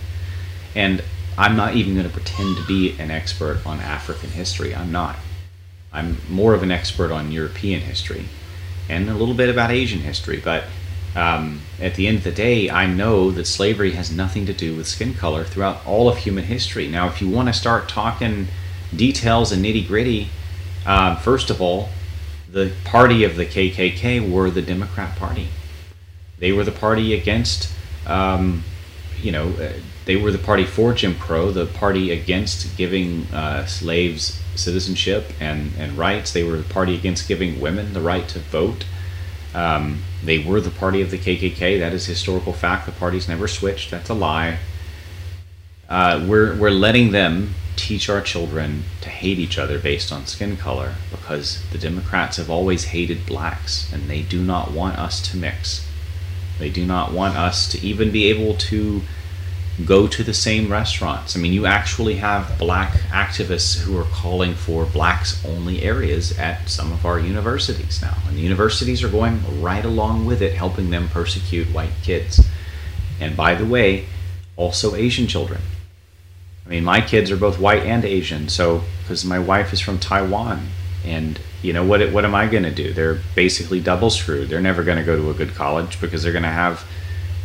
And 0.75 1.03
I'm 1.39 1.55
not 1.55 1.73
even 1.73 1.95
going 1.95 2.05
to 2.05 2.13
pretend 2.13 2.57
to 2.57 2.63
be 2.67 2.95
an 2.99 3.09
expert 3.09 3.65
on 3.65 3.79
African 3.79 4.29
history. 4.29 4.75
I'm 4.75 4.91
not. 4.91 5.15
I'm 5.91 6.17
more 6.29 6.53
of 6.53 6.61
an 6.61 6.69
expert 6.69 7.11
on 7.11 7.31
European 7.31 7.81
history 7.81 8.25
and 8.87 9.09
a 9.09 9.15
little 9.15 9.33
bit 9.33 9.49
about 9.49 9.71
Asian 9.71 10.01
history, 10.01 10.39
but 10.39 10.65
um, 11.15 11.61
at 11.81 11.95
the 11.95 12.05
end 12.07 12.19
of 12.19 12.25
the 12.25 12.31
day, 12.31 12.69
I 12.69 12.85
know 12.85 13.31
that 13.31 13.47
slavery 13.47 13.93
has 13.93 14.11
nothing 14.11 14.45
to 14.45 14.53
do 14.53 14.75
with 14.75 14.85
skin 14.85 15.15
color 15.15 15.43
throughout 15.43 15.83
all 15.83 16.09
of 16.09 16.17
human 16.17 16.43
history. 16.43 16.87
Now, 16.87 17.07
if 17.07 17.23
you 17.23 17.27
want 17.27 17.47
to 17.47 17.53
start 17.53 17.89
talking 17.89 18.49
details 18.95 19.51
and 19.51 19.65
nitty 19.65 19.87
gritty, 19.87 20.29
uh, 20.85 21.15
first 21.15 21.49
of 21.49 21.61
all, 21.61 21.89
the 22.49 22.71
party 22.83 23.23
of 23.23 23.35
the 23.35 23.45
KKK 23.45 24.31
were 24.31 24.49
the 24.49 24.61
Democrat 24.61 25.15
Party. 25.17 25.49
They 26.39 26.51
were 26.51 26.63
the 26.63 26.71
party 26.71 27.13
against, 27.13 27.73
um, 28.05 28.63
you 29.21 29.31
know, 29.31 29.49
uh, 29.49 29.73
they 30.05 30.15
were 30.15 30.31
the 30.31 30.37
party 30.37 30.65
for 30.65 30.93
Jim 30.93 31.15
Crow, 31.15 31.51
the 31.51 31.65
party 31.65 32.11
against 32.11 32.77
giving 32.77 33.25
uh, 33.33 33.65
slaves 33.65 34.39
citizenship 34.55 35.31
and, 35.39 35.71
and 35.77 35.97
rights. 35.97 36.31
They 36.31 36.43
were 36.43 36.57
the 36.57 36.73
party 36.73 36.95
against 36.95 37.27
giving 37.27 37.59
women 37.59 37.93
the 37.93 38.01
right 38.01 38.27
to 38.29 38.39
vote. 38.39 38.85
Um, 39.53 40.03
they 40.23 40.39
were 40.39 40.61
the 40.61 40.69
party 40.69 41.01
of 41.01 41.11
the 41.11 41.17
KKK. 41.17 41.79
That 41.79 41.93
is 41.93 42.05
historical 42.05 42.53
fact. 42.53 42.85
The 42.85 42.91
parties 42.91 43.27
never 43.27 43.47
switched. 43.47 43.89
That's 43.89 44.09
a 44.09 44.13
lie. 44.13 44.59
Uh, 45.89 46.25
we're, 46.27 46.55
we're 46.57 46.71
letting 46.71 47.11
them 47.11 47.55
teach 47.75 48.09
our 48.09 48.21
children 48.21 48.83
to 49.01 49.09
hate 49.09 49.39
each 49.39 49.57
other 49.57 49.79
based 49.79 50.11
on 50.11 50.25
skin 50.25 50.57
color 50.57 50.95
because 51.11 51.63
the 51.71 51.77
Democrats 51.77 52.37
have 52.37 52.49
always 52.49 52.85
hated 52.85 53.25
blacks 53.25 53.91
and 53.91 54.09
they 54.09 54.21
do 54.21 54.43
not 54.43 54.71
want 54.71 54.97
us 54.97 55.21
to 55.31 55.37
mix. 55.37 55.87
They 56.59 56.69
do 56.69 56.85
not 56.85 57.11
want 57.11 57.35
us 57.35 57.69
to 57.71 57.85
even 57.85 58.11
be 58.11 58.25
able 58.25 58.55
to 58.55 59.01
go 59.83 60.07
to 60.07 60.23
the 60.23 60.33
same 60.33 60.71
restaurants. 60.71 61.35
I 61.35 61.39
mean, 61.39 61.51
you 61.51 61.65
actually 61.65 62.15
have 62.15 62.57
black 62.57 62.93
activists 63.09 63.79
who 63.79 63.97
are 63.97 64.05
calling 64.05 64.53
for 64.53 64.85
blacks 64.85 65.43
only 65.45 65.81
areas 65.81 66.37
at 66.39 66.69
some 66.69 66.93
of 66.93 67.05
our 67.05 67.19
universities 67.19 68.01
now. 68.01 68.15
And 68.27 68.37
the 68.37 68.41
universities 68.41 69.03
are 69.03 69.09
going 69.09 69.61
right 69.61 69.83
along 69.83 70.25
with 70.25 70.41
it, 70.41 70.53
helping 70.53 70.91
them 70.91 71.09
persecute 71.09 71.67
white 71.73 71.91
kids. 72.03 72.45
And 73.19 73.35
by 73.35 73.55
the 73.55 73.65
way, 73.65 74.05
also 74.55 74.95
Asian 74.95 75.27
children. 75.27 75.61
I 76.65 76.69
mean, 76.69 76.83
my 76.83 77.01
kids 77.01 77.29
are 77.31 77.37
both 77.37 77.59
white 77.59 77.83
and 77.83 78.03
Asian, 78.03 78.49
so 78.49 78.83
because 79.01 79.23
my 79.23 79.37
wife 79.37 79.71
is 79.71 79.79
from 79.79 79.99
Taiwan. 79.99 80.67
And 81.03 81.39
you 81.61 81.71
know 81.73 81.85
what? 81.85 82.11
What 82.11 82.25
am 82.25 82.33
I 82.33 82.47
going 82.47 82.63
to 82.63 82.73
do? 82.73 82.91
They're 82.91 83.19
basically 83.35 83.79
double 83.79 84.09
screwed. 84.09 84.49
They're 84.49 84.59
never 84.59 84.83
going 84.83 84.97
to 84.97 85.03
go 85.03 85.15
to 85.15 85.29
a 85.29 85.35
good 85.35 85.53
college 85.53 86.01
because 86.01 86.23
they're 86.23 86.31
going 86.31 86.43
to 86.43 86.49
have 86.49 86.83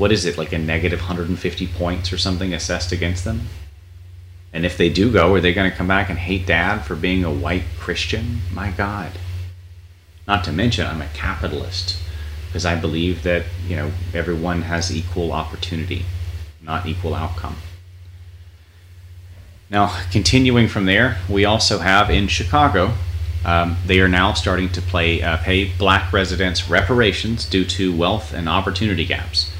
what 0.00 0.10
is 0.10 0.24
it 0.24 0.38
like 0.38 0.54
a 0.54 0.58
negative 0.58 1.00
150 1.00 1.66
points 1.66 2.10
or 2.10 2.16
something 2.16 2.54
assessed 2.54 2.90
against 2.90 3.22
them 3.26 3.42
and 4.50 4.64
if 4.64 4.78
they 4.78 4.88
do 4.88 5.12
go 5.12 5.34
are 5.34 5.42
they 5.42 5.52
going 5.52 5.70
to 5.70 5.76
come 5.76 5.86
back 5.86 6.08
and 6.08 6.18
hate 6.18 6.46
dad 6.46 6.78
for 6.78 6.96
being 6.96 7.22
a 7.22 7.30
white 7.30 7.64
christian 7.78 8.40
my 8.50 8.70
god 8.70 9.12
not 10.26 10.42
to 10.42 10.50
mention 10.50 10.86
i'm 10.86 11.02
a 11.02 11.08
capitalist 11.08 11.98
because 12.46 12.64
i 12.64 12.74
believe 12.74 13.22
that 13.24 13.44
you 13.68 13.76
know 13.76 13.92
everyone 14.14 14.62
has 14.62 14.90
equal 14.94 15.32
opportunity 15.32 16.06
not 16.62 16.86
equal 16.86 17.14
outcome 17.14 17.56
now 19.70 19.88
continuing 20.10 20.68
from 20.68 20.84
there 20.86 21.18
we 21.28 21.44
also 21.44 21.78
have 21.78 22.10
in 22.10 22.26
chicago 22.26 22.92
um, 23.42 23.76
they 23.86 24.00
are 24.00 24.08
now 24.08 24.34
starting 24.34 24.68
to 24.68 24.82
play, 24.82 25.22
uh, 25.22 25.38
pay 25.38 25.64
black 25.78 26.12
residents 26.12 26.68
reparations 26.68 27.46
due 27.46 27.64
to 27.64 27.96
wealth 27.96 28.34
and 28.34 28.48
opportunity 28.48 29.04
gaps 29.04 29.50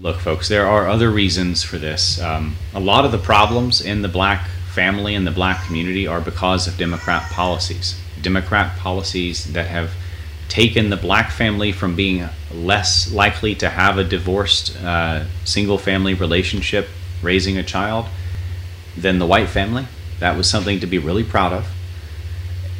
look, 0.00 0.20
folks, 0.20 0.48
there 0.48 0.66
are 0.66 0.86
other 0.86 1.10
reasons 1.10 1.62
for 1.62 1.78
this. 1.78 2.20
Um, 2.20 2.56
a 2.74 2.80
lot 2.80 3.04
of 3.04 3.12
the 3.12 3.18
problems 3.18 3.80
in 3.80 4.02
the 4.02 4.08
black 4.08 4.46
family 4.72 5.14
and 5.14 5.26
the 5.26 5.32
black 5.32 5.64
community 5.66 6.06
are 6.06 6.20
because 6.20 6.68
of 6.68 6.76
Democrat 6.76 7.30
policies. 7.32 8.00
Democrat 8.22 8.76
policies 8.78 9.52
that 9.52 9.66
have 9.66 9.92
taken 10.48 10.90
the 10.90 10.96
black 10.96 11.30
family 11.30 11.72
from 11.72 11.94
being 11.94 12.28
less 12.52 13.12
likely 13.12 13.54
to 13.56 13.68
have 13.68 13.98
a 13.98 14.04
divorced 14.04 14.76
uh, 14.82 15.24
single 15.44 15.78
family 15.78 16.14
relationship 16.14 16.88
raising 17.22 17.58
a 17.58 17.62
child 17.62 18.06
than 19.00 19.18
the 19.18 19.26
white 19.26 19.48
family. 19.48 19.86
That 20.20 20.36
was 20.36 20.48
something 20.48 20.80
to 20.80 20.86
be 20.86 20.98
really 20.98 21.24
proud 21.24 21.52
of. 21.52 21.68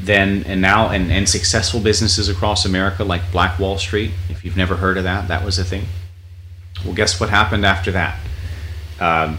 Then 0.01 0.45
and 0.47 0.61
now 0.61 0.91
and, 0.91 1.11
and 1.11 1.29
successful 1.29 1.81
businesses 1.81 2.29
across 2.29 2.65
America 2.65 3.05
like 3.05 3.33
Black 3.33 3.59
Wall 3.59 3.79
Street. 3.79 4.13
If 4.29 4.45
you've 4.45 4.57
never 4.57 4.77
heard 4.77 4.97
of 4.97 5.05
that, 5.05 5.29
that 5.29 5.45
was 5.45 5.59
a 5.59 5.65
thing. 5.65 5.87
Well, 6.85 6.95
guess 6.95 7.19
what 7.19 7.31
happened 7.31 7.67
after 7.67 7.91
that? 7.93 8.19
Um, 9.01 9.39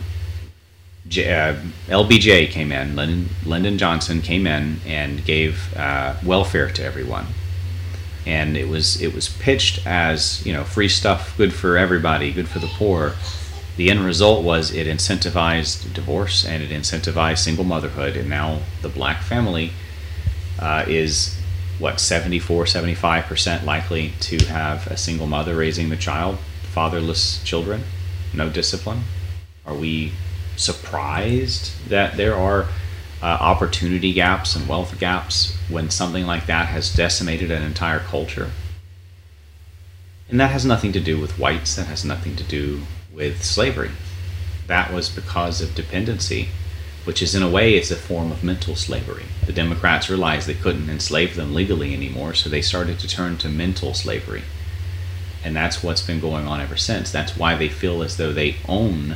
J, 1.07 1.33
uh, 1.33 1.55
LBJ 1.87 2.49
came 2.51 2.71
in, 2.71 2.95
Lyndon, 2.95 3.29
Lyndon, 3.45 3.77
Johnson 3.77 4.21
came 4.21 4.45
in 4.45 4.79
and 4.85 5.23
gave 5.25 5.75
uh, 5.75 6.15
welfare 6.23 6.69
to 6.69 6.83
everyone, 6.83 7.25
and 8.27 8.55
it 8.55 8.67
was 8.67 9.01
it 9.01 9.13
was 9.15 9.27
pitched 9.27 9.85
as 9.87 10.45
you 10.45 10.53
know 10.53 10.63
free 10.63 10.89
stuff, 10.89 11.35
good 11.35 11.53
for 11.53 11.77
everybody, 11.77 12.31
good 12.31 12.47
for 12.47 12.59
the 12.59 12.67
poor. 12.67 13.15
The 13.79 13.89
end 13.89 14.03
result 14.03 14.43
was 14.43 14.73
it 14.73 14.87
incentivized 14.87 15.93
divorce 15.93 16.45
and 16.45 16.61
it 16.61 16.69
incentivized 16.69 17.37
single 17.37 17.63
motherhood, 17.63 18.17
and 18.17 18.29
now 18.29 18.59
the 18.81 18.89
black 18.89 19.21
family 19.21 19.71
uh, 20.59 20.83
is 20.85 21.39
what 21.77 22.01
74 22.01 22.65
75% 22.65 23.63
likely 23.63 24.11
to 24.19 24.37
have 24.47 24.85
a 24.87 24.97
single 24.97 25.27
mother 25.27 25.55
raising 25.55 25.87
the 25.87 25.95
child 25.95 26.39
fatherless 26.73 27.41
children, 27.45 27.85
no 28.33 28.49
discipline? 28.49 29.03
Are 29.65 29.75
we 29.75 30.11
surprised 30.57 31.87
that 31.87 32.17
there 32.17 32.35
are 32.35 32.63
uh, 33.21 33.27
opportunity 33.27 34.11
gaps 34.11 34.57
and 34.57 34.67
wealth 34.67 34.99
gaps 34.99 35.55
when 35.69 35.89
something 35.89 36.25
like 36.25 36.47
that 36.47 36.65
has 36.65 36.93
decimated 36.93 37.49
an 37.49 37.63
entire 37.63 37.99
culture? 37.99 38.51
And 40.27 40.37
that 40.37 40.51
has 40.51 40.65
nothing 40.65 40.91
to 40.91 40.99
do 40.99 41.17
with 41.17 41.39
whites, 41.39 41.77
that 41.77 41.87
has 41.87 42.03
nothing 42.03 42.35
to 42.35 42.43
do 42.43 42.81
with 43.13 43.43
slavery. 43.43 43.91
That 44.67 44.93
was 44.93 45.09
because 45.09 45.61
of 45.61 45.75
dependency, 45.75 46.49
which 47.05 47.21
is 47.21 47.33
in 47.33 47.41
a 47.41 47.49
way 47.49 47.73
it's 47.73 47.91
a 47.91 47.95
form 47.95 48.31
of 48.31 48.43
mental 48.43 48.75
slavery. 48.75 49.25
The 49.45 49.53
Democrats 49.53 50.09
realized 50.09 50.47
they 50.47 50.53
couldn't 50.53 50.89
enslave 50.89 51.35
them 51.35 51.55
legally 51.55 51.93
anymore, 51.93 52.33
so 52.33 52.49
they 52.49 52.61
started 52.61 52.99
to 52.99 53.07
turn 53.07 53.37
to 53.37 53.49
mental 53.49 53.93
slavery. 53.93 54.43
And 55.43 55.55
that's 55.55 55.83
what's 55.83 56.05
been 56.05 56.19
going 56.19 56.47
on 56.47 56.61
ever 56.61 56.77
since. 56.77 57.11
That's 57.11 57.37
why 57.37 57.55
they 57.55 57.69
feel 57.69 58.03
as 58.03 58.17
though 58.17 58.33
they 58.33 58.57
own 58.67 59.15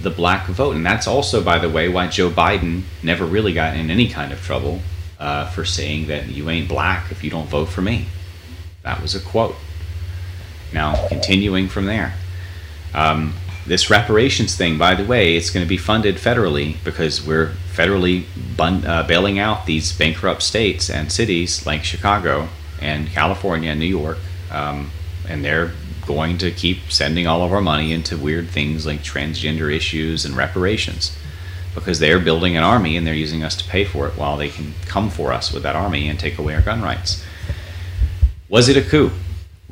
the 0.00 0.10
black 0.10 0.46
vote. 0.46 0.76
And 0.76 0.86
that's 0.86 1.06
also, 1.06 1.42
by 1.42 1.58
the 1.58 1.68
way, 1.68 1.88
why 1.88 2.06
Joe 2.06 2.30
Biden 2.30 2.82
never 3.02 3.24
really 3.24 3.52
got 3.52 3.76
in 3.76 3.90
any 3.90 4.08
kind 4.08 4.32
of 4.32 4.40
trouble 4.40 4.80
uh, 5.18 5.46
for 5.50 5.64
saying 5.64 6.06
that 6.08 6.28
you 6.28 6.48
ain't 6.50 6.68
black 6.68 7.10
if 7.10 7.22
you 7.22 7.30
don't 7.30 7.48
vote 7.48 7.68
for 7.68 7.82
me. 7.82 8.06
That 8.82 9.00
was 9.00 9.14
a 9.14 9.20
quote. 9.20 9.56
Now, 10.72 11.08
continuing 11.08 11.68
from 11.68 11.86
there. 11.86 12.14
Um, 12.94 13.34
this 13.66 13.90
reparations 13.90 14.56
thing, 14.56 14.76
by 14.76 14.94
the 14.94 15.04
way, 15.04 15.36
it's 15.36 15.50
going 15.50 15.64
to 15.64 15.68
be 15.68 15.76
funded 15.76 16.16
federally 16.16 16.82
because 16.82 17.24
we're 17.24 17.52
federally 17.72 18.24
bun- 18.56 18.84
uh, 18.84 19.04
bailing 19.04 19.38
out 19.38 19.66
these 19.66 19.92
bankrupt 19.96 20.42
states 20.42 20.90
and 20.90 21.12
cities 21.12 21.64
like 21.64 21.84
Chicago 21.84 22.48
and 22.80 23.08
California 23.08 23.70
and 23.70 23.78
New 23.78 23.86
York. 23.86 24.18
Um, 24.50 24.90
and 25.28 25.44
they're 25.44 25.72
going 26.06 26.38
to 26.38 26.50
keep 26.50 26.90
sending 26.90 27.26
all 27.28 27.42
of 27.42 27.52
our 27.52 27.60
money 27.60 27.92
into 27.92 28.16
weird 28.16 28.48
things 28.48 28.84
like 28.84 29.02
transgender 29.02 29.72
issues 29.72 30.24
and 30.24 30.36
reparations 30.36 31.16
because 31.74 32.00
they're 32.00 32.18
building 32.18 32.56
an 32.56 32.64
army 32.64 32.96
and 32.96 33.06
they're 33.06 33.14
using 33.14 33.42
us 33.42 33.56
to 33.56 33.64
pay 33.64 33.84
for 33.84 34.08
it 34.08 34.16
while 34.16 34.36
they 34.36 34.48
can 34.48 34.74
come 34.86 35.08
for 35.08 35.32
us 35.32 35.52
with 35.52 35.62
that 35.62 35.76
army 35.76 36.08
and 36.08 36.18
take 36.18 36.38
away 36.38 36.54
our 36.54 36.60
gun 36.60 36.82
rights. 36.82 37.24
Was 38.48 38.68
it 38.68 38.76
a 38.76 38.82
coup? 38.82 39.12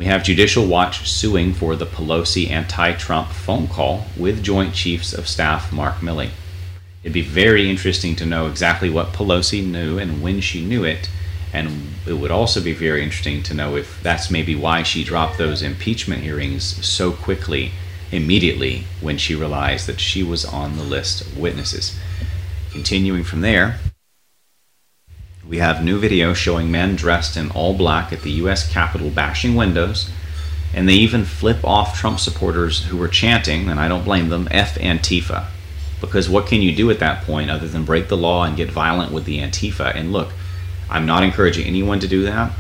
We 0.01 0.07
have 0.07 0.25
Judicial 0.25 0.65
Watch 0.65 1.07
suing 1.11 1.53
for 1.53 1.77
the 1.77 1.85
Pelosi 1.85 2.49
anti 2.49 2.95
Trump 2.95 3.29
phone 3.29 3.69
call 3.69 4.07
with 4.17 4.43
Joint 4.43 4.73
Chiefs 4.73 5.13
of 5.13 5.29
Staff 5.29 5.75
Mark 5.75 5.97
Milley. 5.97 6.31
It'd 7.03 7.13
be 7.13 7.21
very 7.21 7.69
interesting 7.69 8.17
to 8.17 8.25
know 8.25 8.47
exactly 8.47 8.89
what 8.89 9.13
Pelosi 9.13 9.63
knew 9.63 9.99
and 9.99 10.23
when 10.23 10.41
she 10.41 10.65
knew 10.65 10.85
it, 10.85 11.11
and 11.53 11.93
it 12.07 12.15
would 12.15 12.31
also 12.31 12.63
be 12.63 12.73
very 12.73 13.05
interesting 13.05 13.43
to 13.43 13.53
know 13.53 13.77
if 13.77 14.03
that's 14.03 14.31
maybe 14.31 14.55
why 14.55 14.85
she 14.85 15.05
dropped 15.05 15.37
those 15.37 15.61
impeachment 15.61 16.23
hearings 16.23 16.65
so 16.65 17.13
quickly, 17.13 17.73
immediately, 18.11 18.85
when 19.03 19.19
she 19.19 19.35
realized 19.35 19.87
that 19.87 20.01
she 20.01 20.23
was 20.23 20.47
on 20.47 20.79
the 20.79 20.83
list 20.83 21.21
of 21.21 21.37
witnesses. 21.37 21.95
Continuing 22.73 23.23
from 23.23 23.43
there, 23.43 23.79
we 25.51 25.59
have 25.59 25.83
new 25.83 25.99
video 25.99 26.33
showing 26.33 26.71
men 26.71 26.95
dressed 26.95 27.37
in 27.37 27.51
all 27.51 27.75
black 27.75 28.13
at 28.13 28.23
the 28.23 28.31
U.S. 28.43 28.73
Capitol 28.73 29.11
bashing 29.11 29.57
windows, 29.57 30.09
and 30.73 30.89
they 30.89 30.95
even 30.95 31.25
flip 31.25 31.65
off 31.65 31.99
Trump 31.99 32.21
supporters 32.21 32.85
who 32.85 32.97
were 32.97 33.09
chanting, 33.09 33.69
and 33.69 33.81
I 33.81 33.89
don't 33.89 34.05
blame 34.05 34.29
them, 34.29 34.47
F 34.53 34.77
Antifa. 34.77 35.47
Because 36.01 36.31
what 36.31 36.47
can 36.47 36.63
you 36.63 36.73
do 36.73 36.89
at 36.93 37.01
that 37.01 37.25
point 37.25 37.51
other 37.51 37.67
than 37.67 37.85
break 37.85 38.07
the 38.07 38.17
law 38.17 38.45
and 38.45 38.57
get 38.57 38.71
violent 38.71 39.13
with 39.13 39.25
the 39.25 39.39
Antifa? 39.39 39.93
And 39.93 40.13
look, 40.13 40.33
I'm 40.89 41.05
not 41.05 41.25
encouraging 41.25 41.67
anyone 41.67 41.99
to 41.99 42.07
do 42.07 42.23
that, 42.23 42.53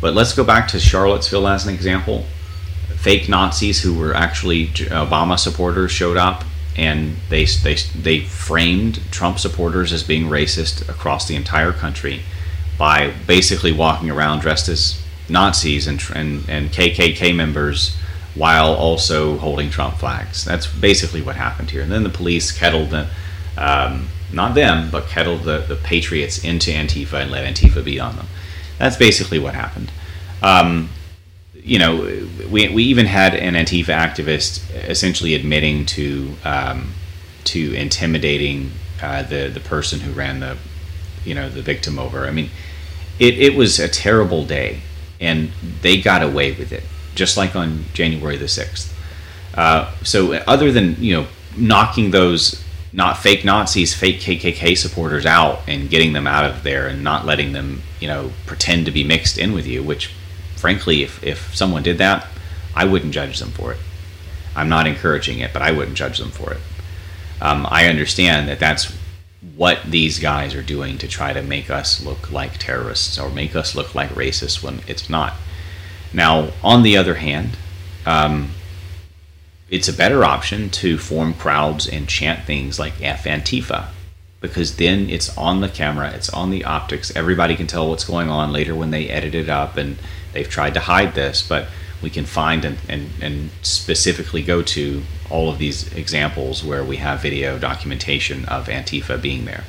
but 0.00 0.14
let's 0.14 0.34
go 0.34 0.42
back 0.42 0.66
to 0.68 0.80
Charlottesville 0.80 1.46
as 1.46 1.66
an 1.66 1.74
example. 1.74 2.24
Fake 2.96 3.28
Nazis 3.28 3.82
who 3.82 3.98
were 3.98 4.14
actually 4.14 4.68
Obama 4.68 5.38
supporters 5.38 5.92
showed 5.92 6.16
up 6.16 6.44
and 6.76 7.16
they, 7.28 7.44
they, 7.44 7.74
they 7.74 8.20
framed 8.20 9.00
Trump 9.10 9.38
supporters 9.38 9.92
as 9.92 10.02
being 10.02 10.24
racist 10.24 10.88
across 10.88 11.26
the 11.26 11.36
entire 11.36 11.72
country 11.72 12.22
by 12.78 13.12
basically 13.26 13.72
walking 13.72 14.10
around 14.10 14.40
dressed 14.40 14.68
as 14.68 15.02
Nazis 15.28 15.86
and, 15.86 16.02
and, 16.14 16.48
and 16.48 16.70
KKK 16.70 17.34
members 17.34 17.96
while 18.34 18.72
also 18.72 19.36
holding 19.38 19.70
Trump 19.70 19.96
flags. 19.96 20.44
That's 20.44 20.66
basically 20.66 21.20
what 21.20 21.36
happened 21.36 21.70
here. 21.70 21.82
And 21.82 21.90
then 21.90 22.04
the 22.04 22.08
police 22.10 22.52
kettled 22.52 22.90
the, 22.90 23.08
um, 23.58 24.08
not 24.32 24.54
them, 24.54 24.90
but 24.90 25.08
kettled 25.08 25.42
the, 25.42 25.58
the 25.58 25.76
Patriots 25.76 26.42
into 26.44 26.70
Antifa 26.70 27.14
and 27.14 27.30
let 27.30 27.44
Antifa 27.44 27.84
beat 27.84 28.00
on 28.00 28.16
them. 28.16 28.26
That's 28.78 28.96
basically 28.96 29.38
what 29.38 29.54
happened. 29.54 29.90
Um, 30.42 30.88
you 31.62 31.78
know, 31.78 32.26
we, 32.50 32.68
we 32.68 32.84
even 32.84 33.06
had 33.06 33.34
an 33.34 33.54
Antifa 33.54 33.94
activist 33.94 34.62
essentially 34.88 35.34
admitting 35.34 35.86
to 35.86 36.34
um, 36.44 36.92
to 37.44 37.74
intimidating 37.74 38.72
uh, 39.02 39.22
the 39.22 39.48
the 39.48 39.60
person 39.60 40.00
who 40.00 40.12
ran 40.12 40.40
the 40.40 40.56
you 41.24 41.34
know 41.34 41.48
the 41.48 41.62
victim 41.62 41.98
over. 41.98 42.26
I 42.26 42.30
mean, 42.30 42.50
it, 43.18 43.38
it 43.38 43.54
was 43.54 43.78
a 43.78 43.88
terrible 43.88 44.44
day, 44.44 44.80
and 45.20 45.50
they 45.82 46.00
got 46.00 46.22
away 46.22 46.52
with 46.52 46.72
it, 46.72 46.84
just 47.14 47.36
like 47.36 47.54
on 47.54 47.84
January 47.92 48.36
the 48.36 48.48
sixth. 48.48 48.96
Uh, 49.54 49.92
so 50.02 50.34
other 50.46 50.72
than 50.72 50.96
you 51.02 51.14
know 51.14 51.26
knocking 51.56 52.10
those 52.10 52.62
not 52.92 53.18
fake 53.18 53.44
Nazis, 53.44 53.94
fake 53.94 54.20
KKK 54.20 54.76
supporters 54.76 55.24
out 55.24 55.60
and 55.68 55.88
getting 55.88 56.12
them 56.12 56.26
out 56.26 56.44
of 56.44 56.64
there 56.64 56.88
and 56.88 57.04
not 57.04 57.24
letting 57.24 57.52
them 57.52 57.82
you 58.00 58.08
know 58.08 58.32
pretend 58.46 58.86
to 58.86 58.92
be 58.92 59.04
mixed 59.04 59.38
in 59.38 59.52
with 59.52 59.66
you, 59.66 59.82
which 59.82 60.12
frankly, 60.60 61.02
if, 61.02 61.22
if 61.24 61.56
someone 61.56 61.82
did 61.82 61.98
that, 61.98 62.26
I 62.74 62.84
wouldn't 62.84 63.14
judge 63.14 63.38
them 63.38 63.50
for 63.50 63.72
it. 63.72 63.78
I'm 64.54 64.68
not 64.68 64.86
encouraging 64.86 65.38
it, 65.38 65.52
but 65.52 65.62
I 65.62 65.72
wouldn't 65.72 65.96
judge 65.96 66.18
them 66.18 66.30
for 66.30 66.52
it. 66.52 66.60
Um, 67.40 67.66
I 67.70 67.86
understand 67.86 68.48
that 68.48 68.60
that's 68.60 68.92
what 69.56 69.80
these 69.86 70.18
guys 70.18 70.54
are 70.54 70.62
doing 70.62 70.98
to 70.98 71.08
try 71.08 71.32
to 71.32 71.42
make 71.42 71.70
us 71.70 72.04
look 72.04 72.30
like 72.30 72.58
terrorists 72.58 73.18
or 73.18 73.30
make 73.30 73.56
us 73.56 73.74
look 73.74 73.94
like 73.94 74.10
racists 74.10 74.62
when 74.62 74.80
it's 74.86 75.08
not. 75.08 75.34
Now, 76.12 76.50
on 76.62 76.82
the 76.82 76.96
other 76.96 77.14
hand, 77.14 77.56
um, 78.04 78.50
it's 79.70 79.88
a 79.88 79.92
better 79.92 80.24
option 80.24 80.68
to 80.70 80.98
form 80.98 81.32
crowds 81.32 81.88
and 81.88 82.08
chant 82.08 82.44
things 82.44 82.78
like 82.78 83.00
F 83.00 83.24
Antifa 83.24 83.88
because 84.40 84.76
then 84.76 85.08
it's 85.08 85.36
on 85.36 85.60
the 85.60 85.68
camera, 85.68 86.10
it's 86.10 86.30
on 86.30 86.50
the 86.50 86.64
optics. 86.64 87.14
Everybody 87.14 87.56
can 87.56 87.66
tell 87.66 87.88
what's 87.88 88.04
going 88.04 88.28
on 88.28 88.52
later 88.52 88.74
when 88.74 88.90
they 88.90 89.08
edit 89.08 89.34
it 89.34 89.48
up 89.48 89.76
and 89.76 89.96
they've 90.32 90.48
tried 90.48 90.74
to 90.74 90.80
hide 90.80 91.14
this, 91.14 91.46
but 91.46 91.68
we 92.02 92.10
can 92.10 92.24
find 92.24 92.64
and, 92.64 92.78
and, 92.88 93.10
and 93.20 93.50
specifically 93.62 94.42
go 94.42 94.62
to 94.62 95.02
all 95.28 95.50
of 95.50 95.58
these 95.58 95.92
examples 95.92 96.64
where 96.64 96.82
we 96.82 96.96
have 96.96 97.20
video 97.20 97.58
documentation 97.58 98.44
of 98.46 98.68
Antifa 98.68 99.20
being 99.20 99.44
there. 99.44 99.64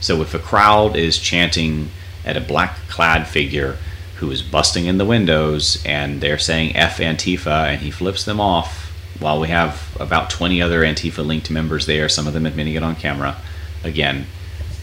So 0.00 0.22
if 0.22 0.34
a 0.34 0.38
crowd 0.38 0.96
is 0.96 1.18
chanting 1.18 1.90
at 2.24 2.36
a 2.36 2.40
black 2.40 2.76
clad 2.88 3.26
figure 3.26 3.76
who 4.16 4.30
is 4.30 4.42
busting 4.42 4.86
in 4.86 4.98
the 4.98 5.04
windows 5.04 5.82
and 5.84 6.20
they're 6.20 6.38
saying 6.38 6.74
F 6.74 6.98
Antifa 6.98 7.66
and 7.68 7.82
he 7.82 7.90
flips 7.90 8.24
them 8.24 8.40
off 8.40 8.86
while 9.20 9.40
we 9.40 9.48
have 9.48 9.96
about 10.00 10.30
20 10.30 10.62
other 10.62 10.82
Antifa 10.82 11.24
linked 11.24 11.50
members 11.50 11.86
there, 11.86 12.08
some 12.08 12.26
of 12.26 12.34
them 12.34 12.46
admitting 12.46 12.74
it 12.74 12.82
on 12.82 12.94
camera, 12.94 13.36
again, 13.82 14.26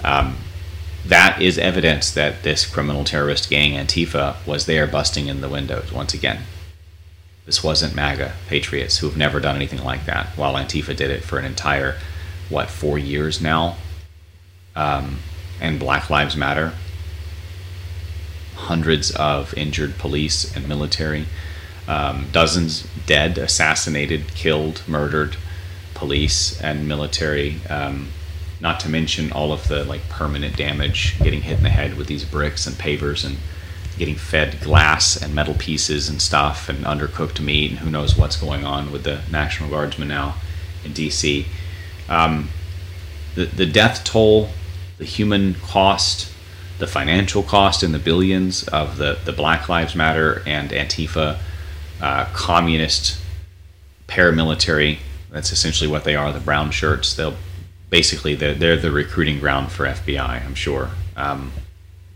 um, 0.03 0.37
that 1.07 1.41
is 1.41 1.57
evidence 1.57 2.11
that 2.11 2.43
this 2.43 2.65
criminal 2.65 3.03
terrorist 3.03 3.49
gang 3.49 3.73
Antifa 3.73 4.45
was 4.45 4.65
there 4.65 4.87
busting 4.87 5.27
in 5.27 5.41
the 5.41 5.49
windows 5.49 5.91
once 5.91 6.13
again. 6.13 6.43
This 7.45 7.63
wasn't 7.63 7.95
MAGA 7.95 8.33
patriots 8.47 8.97
who 8.97 9.07
have 9.07 9.17
never 9.17 9.39
done 9.39 9.55
anything 9.55 9.83
like 9.83 10.05
that, 10.05 10.29
while 10.35 10.55
Antifa 10.55 10.95
did 10.95 11.11
it 11.11 11.23
for 11.23 11.37
an 11.37 11.45
entire, 11.45 11.97
what, 12.49 12.69
four 12.69 12.97
years 12.97 13.39
now? 13.39 13.77
Um, 14.75 15.19
and 15.61 15.79
Black 15.79 16.09
Lives 16.09 16.35
Matter. 16.35 16.73
Hundreds 18.55 19.11
of 19.11 19.53
injured 19.55 19.99
police 19.99 20.55
and 20.55 20.67
military, 20.67 21.25
um, 21.87 22.27
dozens 22.31 22.87
dead, 23.05 23.37
assassinated, 23.37 24.29
killed, 24.33 24.81
murdered 24.87 25.37
police 25.93 26.59
and 26.61 26.87
military. 26.87 27.57
Um, 27.69 28.07
not 28.61 28.79
to 28.81 28.89
mention 28.89 29.31
all 29.31 29.51
of 29.51 29.67
the 29.67 29.83
like 29.83 30.07
permanent 30.09 30.55
damage, 30.55 31.17
getting 31.19 31.41
hit 31.41 31.57
in 31.57 31.63
the 31.63 31.69
head 31.69 31.97
with 31.97 32.07
these 32.07 32.23
bricks 32.23 32.65
and 32.65 32.75
pavers 32.75 33.25
and 33.25 33.37
getting 33.97 34.15
fed 34.15 34.59
glass 34.61 35.15
and 35.21 35.33
metal 35.33 35.53
pieces 35.53 36.09
and 36.09 36.21
stuff 36.21 36.67
and 36.67 36.79
undercooked 36.79 37.39
meat 37.39 37.71
and 37.71 37.79
who 37.79 37.89
knows 37.89 38.17
what's 38.17 38.35
going 38.35 38.65
on 38.65 38.91
with 38.91 39.03
the 39.03 39.21
National 39.31 39.69
Guardsmen 39.69 40.07
now 40.07 40.35
in 40.83 40.91
DC. 40.91 41.45
Um, 42.09 42.49
the, 43.35 43.45
the 43.45 43.65
death 43.65 44.03
toll, 44.03 44.49
the 44.97 45.05
human 45.05 45.55
cost, 45.55 46.31
the 46.79 46.87
financial 46.87 47.43
cost 47.43 47.83
in 47.83 47.91
the 47.91 47.99
billions 47.99 48.67
of 48.67 48.97
the, 48.97 49.17
the 49.23 49.31
Black 49.31 49.69
Lives 49.69 49.95
Matter 49.95 50.43
and 50.45 50.69
Antifa 50.71 51.39
uh, 52.01 52.25
communist 52.33 53.19
paramilitary. 54.07 54.99
That's 55.31 55.51
essentially 55.51 55.89
what 55.89 56.03
they 56.03 56.15
are 56.15 56.31
the 56.31 56.39
brown 56.39 56.71
shirts. 56.71 57.13
They'll 57.13 57.35
basically 57.95 58.35
they're, 58.35 58.53
they're 58.53 58.75
the 58.75 58.91
recruiting 58.91 59.39
ground 59.39 59.71
for 59.71 59.85
FBI. 59.85 60.45
I'm 60.45 60.53
sure 60.53 60.89
um, 61.15 61.53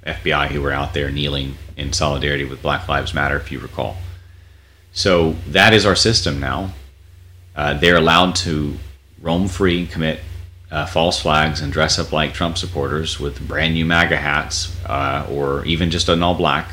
FBI 0.06 0.50
who 0.50 0.62
were 0.62 0.74
out 0.74 0.94
there 0.94 1.10
kneeling 1.10 1.56
in 1.78 1.94
solidarity 1.94 2.44
with 2.44 2.62
Black 2.62 2.90
Lives 2.90 3.14
Matter, 3.14 3.38
if 3.38 3.50
you 3.50 3.60
recall. 3.60 3.96
So 4.92 5.38
that 5.48 5.72
is 5.74 5.86
our 5.86 5.96
system 5.96 6.42
now. 6.42 6.72
Uh, 7.56 7.76
they're 7.76 7.96
allowed 7.96 8.36
to 8.48 8.76
roam 9.22 9.48
free, 9.48 9.88
commit 9.88 10.20
uh, 10.70 10.86
false 10.86 11.22
flags, 11.22 11.62
and 11.62 11.72
dress 11.72 11.98
up 11.98 12.12
like 12.12 12.34
Trump 12.34 12.58
supporters 12.58 13.18
with 13.18 13.48
brand 13.48 13.74
new 13.74 13.86
MAGA 13.86 14.18
hats, 14.18 14.76
uh, 14.86 15.26
or 15.32 15.64
even 15.64 15.92
just 15.92 16.10
an 16.10 16.22
all 16.22 16.36
black, 16.36 16.68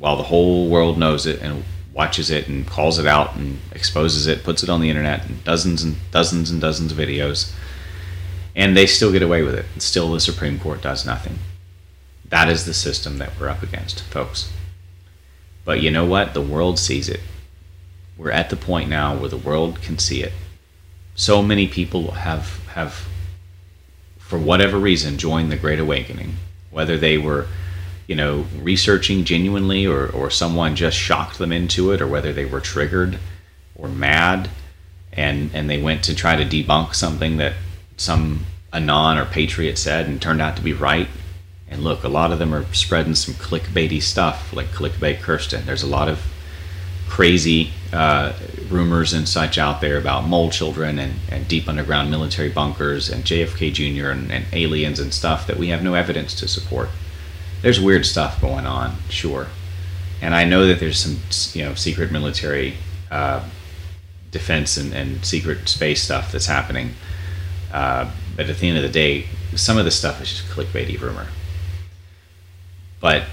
while 0.00 0.16
the 0.16 0.24
whole 0.24 0.68
world 0.68 0.98
knows 0.98 1.26
it 1.26 1.40
and 1.42 1.62
watches 1.94 2.28
it 2.28 2.48
and 2.48 2.66
calls 2.66 2.98
it 2.98 3.06
out 3.06 3.36
and 3.36 3.60
exposes 3.70 4.26
it, 4.26 4.42
puts 4.42 4.64
it 4.64 4.68
on 4.68 4.80
the 4.80 4.90
internet, 4.90 5.24
and 5.28 5.44
dozens 5.44 5.84
and 5.84 5.94
dozens 6.10 6.50
and 6.50 6.60
dozens 6.60 6.90
of 6.90 6.98
videos 6.98 7.54
and 8.54 8.76
they 8.76 8.86
still 8.86 9.12
get 9.12 9.22
away 9.22 9.42
with 9.42 9.54
it. 9.54 9.66
Still, 9.78 10.12
the 10.12 10.20
Supreme 10.20 10.58
Court 10.58 10.82
does 10.82 11.06
nothing. 11.06 11.38
That 12.28 12.48
is 12.48 12.64
the 12.64 12.74
system 12.74 13.18
that 13.18 13.38
we're 13.38 13.48
up 13.48 13.62
against, 13.62 14.02
folks. 14.02 14.52
But 15.64 15.80
you 15.80 15.90
know 15.90 16.04
what? 16.04 16.34
The 16.34 16.40
world 16.40 16.78
sees 16.78 17.08
it. 17.08 17.20
We're 18.16 18.30
at 18.30 18.50
the 18.50 18.56
point 18.56 18.88
now 18.88 19.16
where 19.16 19.28
the 19.28 19.36
world 19.36 19.80
can 19.82 19.98
see 19.98 20.22
it. 20.22 20.32
So 21.14 21.42
many 21.42 21.68
people 21.68 22.12
have 22.12 22.66
have 22.68 23.06
for 24.18 24.38
whatever 24.38 24.78
reason 24.78 25.18
joined 25.18 25.52
the 25.52 25.56
Great 25.56 25.78
Awakening, 25.78 26.36
whether 26.70 26.96
they 26.96 27.18
were, 27.18 27.48
you 28.06 28.14
know, 28.14 28.46
researching 28.58 29.24
genuinely 29.24 29.86
or, 29.86 30.06
or 30.08 30.30
someone 30.30 30.74
just 30.74 30.96
shocked 30.96 31.38
them 31.38 31.52
into 31.52 31.92
it, 31.92 32.00
or 32.00 32.06
whether 32.06 32.32
they 32.32 32.46
were 32.46 32.60
triggered 32.60 33.18
or 33.76 33.88
mad 33.88 34.48
and 35.12 35.50
and 35.52 35.68
they 35.68 35.80
went 35.80 36.02
to 36.04 36.14
try 36.14 36.36
to 36.36 36.44
debunk 36.44 36.94
something 36.94 37.36
that 37.36 37.52
some 37.96 38.46
anon 38.72 39.18
or 39.18 39.24
patriot 39.26 39.76
said 39.76 40.06
and 40.06 40.20
turned 40.20 40.40
out 40.40 40.56
to 40.56 40.62
be 40.62 40.72
right. 40.72 41.08
And 41.68 41.82
look, 41.82 42.04
a 42.04 42.08
lot 42.08 42.32
of 42.32 42.38
them 42.38 42.54
are 42.54 42.64
spreading 42.74 43.14
some 43.14 43.34
clickbaity 43.34 44.02
stuff, 44.02 44.52
like 44.52 44.68
clickbait 44.68 45.20
Kirsten. 45.20 45.64
There's 45.64 45.82
a 45.82 45.86
lot 45.86 46.08
of 46.08 46.20
crazy 47.08 47.70
uh, 47.92 48.32
rumors 48.70 49.12
and 49.12 49.28
such 49.28 49.58
out 49.58 49.80
there 49.82 49.98
about 49.98 50.26
mole 50.26 50.50
children 50.50 50.98
and, 50.98 51.14
and 51.30 51.46
deep 51.46 51.68
underground 51.68 52.10
military 52.10 52.48
bunkers 52.48 53.10
and 53.10 53.24
JFK 53.24 53.72
Jr. 53.72 54.08
And, 54.08 54.32
and 54.32 54.46
aliens 54.52 54.98
and 54.98 55.12
stuff 55.12 55.46
that 55.46 55.58
we 55.58 55.68
have 55.68 55.82
no 55.82 55.94
evidence 55.94 56.34
to 56.36 56.48
support. 56.48 56.88
There's 57.60 57.80
weird 57.80 58.06
stuff 58.06 58.40
going 58.40 58.66
on, 58.66 58.96
sure, 59.08 59.48
and 60.20 60.34
I 60.34 60.44
know 60.44 60.66
that 60.66 60.80
there's 60.80 60.98
some 60.98 61.20
you 61.52 61.64
know 61.64 61.74
secret 61.74 62.10
military 62.10 62.74
uh, 63.10 63.44
defense 64.30 64.76
and, 64.76 64.92
and 64.92 65.24
secret 65.24 65.68
space 65.68 66.02
stuff 66.02 66.32
that's 66.32 66.46
happening. 66.46 66.94
Uh, 67.72 68.10
but 68.36 68.48
at 68.48 68.58
the 68.58 68.68
end 68.68 68.76
of 68.76 68.82
the 68.82 68.88
day, 68.88 69.26
some 69.54 69.78
of 69.78 69.84
this 69.84 69.98
stuff 69.98 70.20
is 70.20 70.28
just 70.28 70.44
clickbaity 70.46 71.00
rumor. 71.00 71.28
But 73.00 73.24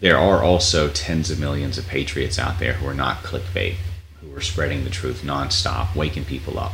there 0.00 0.16
are 0.16 0.42
also 0.42 0.88
tens 0.88 1.30
of 1.30 1.38
millions 1.38 1.76
of 1.76 1.86
patriots 1.86 2.38
out 2.38 2.58
there 2.58 2.74
who 2.74 2.88
are 2.88 2.94
not 2.94 3.18
clickbait, 3.18 3.76
who 4.20 4.34
are 4.34 4.40
spreading 4.40 4.84
the 4.84 4.90
truth 4.90 5.22
nonstop, 5.22 5.94
waking 5.94 6.24
people 6.24 6.58
up, 6.58 6.72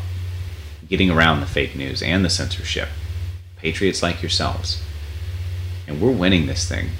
getting 0.88 1.11
around 1.11 1.40
the 1.40 1.46
fake 1.46 1.74
news 1.74 2.02
and 2.02 2.24
the 2.24 2.30
censorship. 2.30 2.88
Patriots 3.56 4.02
like 4.02 4.22
yourselves. 4.22 4.82
And 5.88 6.00
we're 6.00 6.12
winning 6.12 6.46
this 6.46 6.68
thing. 6.68 6.90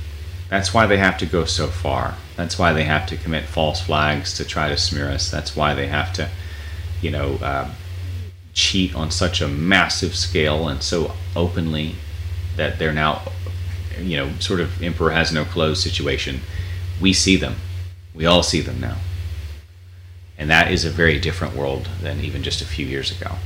That's 0.49 0.75
why 0.75 0.87
they 0.87 0.99
have 0.99 1.19
to 1.19 1.27
go 1.27 1.45
so 1.45 1.69
far. 1.69 2.15
That's 2.37 2.59
why 2.59 2.73
they 2.73 2.85
have 2.85 3.07
to 3.09 3.17
commit 3.17 3.45
false 3.45 3.81
flags 3.81 4.35
to 4.35 4.45
try 4.45 4.69
to 4.69 4.77
smear 4.77 5.11
us. 5.11 5.31
That's 5.31 5.57
why 5.57 5.75
they 5.75 5.89
have 5.89 6.13
to, 6.15 6.29
you 7.01 7.11
know, 7.11 7.35
uh, 7.43 7.71
cheat 8.57 8.95
on 8.95 9.11
such 9.11 9.43
a 9.43 9.47
massive 9.47 10.17
scale 10.17 10.67
and 10.67 10.83
so 10.83 11.13
openly 11.37 11.95
that 12.57 12.79
they're 12.79 12.93
now, 12.93 13.21
you 14.01 14.17
know, 14.17 14.33
sort 14.39 14.61
of 14.61 14.83
emperor 14.83 15.11
has 15.11 15.31
no 15.31 15.45
clothes 15.45 15.83
situation. 15.83 16.41
We 16.99 17.13
see 17.13 17.37
them. 17.37 17.57
We 18.15 18.25
all 18.25 18.43
see 18.43 18.63
them 18.63 18.81
now. 18.81 18.97
And 20.39 20.49
that 20.49 20.73
is 20.73 20.87
a 20.87 20.91
very 20.91 21.21
different 21.21 21.55
world 21.55 21.91
than 22.01 22.21
even 22.21 22.43
just 22.43 22.63
a 22.63 22.65
few 22.65 22.87
years 22.87 23.11
ago. 23.11 23.37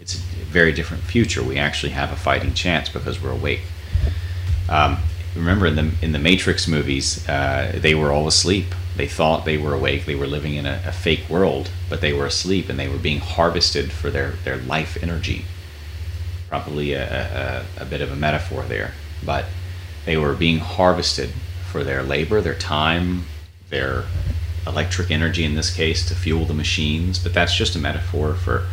It's 0.00 0.16
a 0.16 0.18
very 0.18 0.72
different 0.72 1.04
future. 1.04 1.42
We 1.42 1.56
actually 1.56 1.92
have 1.92 2.10
a 2.10 2.16
fighting 2.16 2.54
chance 2.54 2.88
because 2.88 3.22
we're 3.22 3.30
awake. 3.30 3.62
Um, 4.68 4.98
remember 5.34 5.66
in 5.66 5.76
the 5.76 5.90
in 6.02 6.12
the 6.12 6.18
Matrix 6.18 6.68
movies, 6.68 7.28
uh, 7.28 7.72
they 7.80 7.94
were 7.94 8.12
all 8.12 8.26
asleep. 8.26 8.74
They 8.96 9.08
thought 9.08 9.44
they 9.44 9.58
were 9.58 9.74
awake. 9.74 10.06
They 10.06 10.14
were 10.14 10.26
living 10.26 10.54
in 10.54 10.66
a, 10.66 10.80
a, 10.86 10.92
fake 10.92 11.28
world, 11.28 11.70
but 11.88 12.00
they 12.00 12.12
were 12.12 12.26
asleep 12.26 12.68
and 12.68 12.78
they 12.78 12.88
were 12.88 12.98
being 12.98 13.18
harvested 13.18 13.90
for 13.90 14.10
their 14.10 14.32
their 14.44 14.58
life 14.58 14.96
energy. 15.02 15.44
Probably 16.48 16.92
a, 16.92 17.64
a, 17.78 17.82
a 17.82 17.84
bit 17.84 18.00
of 18.00 18.12
a 18.12 18.16
metaphor 18.16 18.62
there, 18.62 18.92
but 19.24 19.46
they 20.04 20.16
were 20.16 20.34
being 20.34 20.58
harvested 20.58 21.30
for 21.70 21.82
their 21.82 22.02
labor, 22.02 22.40
their 22.40 22.54
time, 22.54 23.24
their 23.70 24.04
electric 24.66 25.10
energy 25.10 25.44
in 25.44 25.56
this 25.56 25.74
case 25.74 26.06
to 26.08 26.14
fuel 26.14 26.44
the 26.44 26.54
machines. 26.54 27.18
But 27.18 27.34
that's 27.34 27.56
just 27.56 27.74
a 27.74 27.80
metaphor 27.80 28.34
for, 28.34 28.68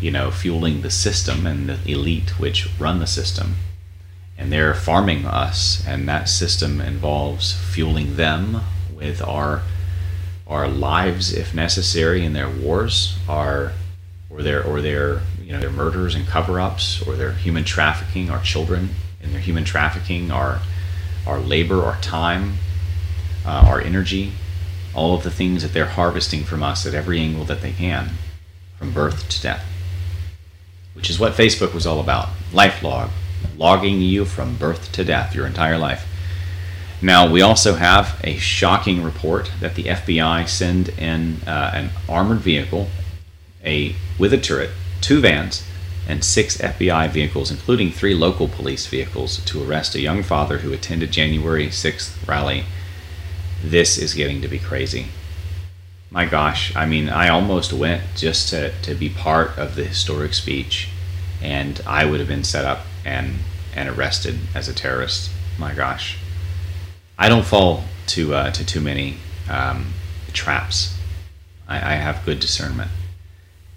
you 0.00 0.10
know, 0.10 0.30
fueling 0.30 0.82
the 0.82 0.90
system 0.90 1.46
and 1.46 1.70
the 1.70 1.92
elite 1.92 2.38
which 2.38 2.68
run 2.78 2.98
the 2.98 3.06
system 3.06 3.56
and 4.42 4.52
they're 4.52 4.74
farming 4.74 5.24
us 5.24 5.84
and 5.86 6.08
that 6.08 6.28
system 6.28 6.80
involves 6.80 7.52
fueling 7.52 8.16
them 8.16 8.60
with 8.92 9.22
our 9.22 9.62
our 10.48 10.66
lives 10.66 11.32
if 11.32 11.54
necessary 11.54 12.24
in 12.24 12.32
their 12.32 12.50
wars 12.50 13.16
our 13.28 13.70
or 14.28 14.42
their 14.42 14.60
or 14.64 14.80
their 14.80 15.20
you 15.40 15.52
know 15.52 15.60
their 15.60 15.70
murders 15.70 16.16
and 16.16 16.26
cover-ups 16.26 17.06
or 17.06 17.14
their 17.14 17.30
human 17.30 17.62
trafficking 17.62 18.30
our 18.30 18.42
children 18.42 18.88
and 19.22 19.32
their 19.32 19.40
human 19.40 19.62
trafficking 19.62 20.32
our 20.32 20.60
our 21.24 21.38
labor 21.38 21.84
our 21.84 22.00
time 22.00 22.54
uh, 23.46 23.64
our 23.68 23.80
energy 23.80 24.32
all 24.92 25.14
of 25.14 25.22
the 25.22 25.30
things 25.30 25.62
that 25.62 25.72
they're 25.72 25.86
harvesting 25.86 26.42
from 26.42 26.64
us 26.64 26.84
at 26.84 26.94
every 26.94 27.20
angle 27.20 27.44
that 27.44 27.60
they 27.60 27.70
can 27.70 28.10
from 28.76 28.92
birth 28.92 29.28
to 29.28 29.40
death 29.40 29.64
which 30.94 31.08
is 31.08 31.20
what 31.20 31.32
facebook 31.32 31.72
was 31.72 31.86
all 31.86 32.00
about 32.00 32.28
life 32.52 32.80
LifeLog 32.80 33.10
logging 33.56 34.00
you 34.00 34.24
from 34.24 34.56
birth 34.56 34.92
to 34.92 35.04
death 35.04 35.34
your 35.34 35.46
entire 35.46 35.78
life. 35.78 36.06
Now, 37.00 37.28
we 37.28 37.42
also 37.42 37.74
have 37.74 38.20
a 38.22 38.36
shocking 38.36 39.02
report 39.02 39.50
that 39.58 39.74
the 39.74 39.84
FBI 39.84 40.48
send 40.48 40.90
in 40.90 41.38
uh, 41.46 41.72
an 41.74 41.90
armored 42.08 42.38
vehicle, 42.38 42.88
a 43.64 43.96
with 44.18 44.32
a 44.32 44.38
turret, 44.38 44.70
two 45.00 45.20
vans, 45.20 45.66
and 46.08 46.24
six 46.24 46.58
FBI 46.58 47.10
vehicles, 47.10 47.50
including 47.50 47.90
three 47.90 48.14
local 48.14 48.46
police 48.46 48.86
vehicles, 48.86 49.44
to 49.44 49.68
arrest 49.68 49.94
a 49.96 50.00
young 50.00 50.22
father 50.22 50.58
who 50.58 50.72
attended 50.72 51.10
January 51.10 51.68
6th 51.68 52.26
rally. 52.26 52.64
This 53.62 53.98
is 53.98 54.14
getting 54.14 54.40
to 54.42 54.48
be 54.48 54.58
crazy. 54.58 55.06
My 56.10 56.26
gosh, 56.26 56.74
I 56.76 56.86
mean, 56.86 57.08
I 57.08 57.28
almost 57.28 57.72
went 57.72 58.02
just 58.14 58.48
to, 58.50 58.72
to 58.82 58.94
be 58.94 59.08
part 59.08 59.56
of 59.58 59.74
the 59.74 59.84
historic 59.84 60.34
speech, 60.34 60.88
and 61.40 61.80
I 61.86 62.04
would 62.04 62.20
have 62.20 62.28
been 62.28 62.44
set 62.44 62.64
up 62.64 62.80
and 63.04 63.34
and 63.74 63.88
arrested 63.88 64.38
as 64.54 64.68
a 64.68 64.74
terrorist. 64.74 65.30
My 65.58 65.74
gosh, 65.74 66.18
I 67.18 67.28
don't 67.28 67.44
fall 67.44 67.84
to 68.08 68.34
uh, 68.34 68.50
to 68.52 68.64
too 68.64 68.80
many 68.80 69.16
um, 69.50 69.92
traps. 70.32 70.96
I, 71.68 71.76
I 71.76 71.94
have 71.96 72.24
good 72.24 72.40
discernment. 72.40 72.90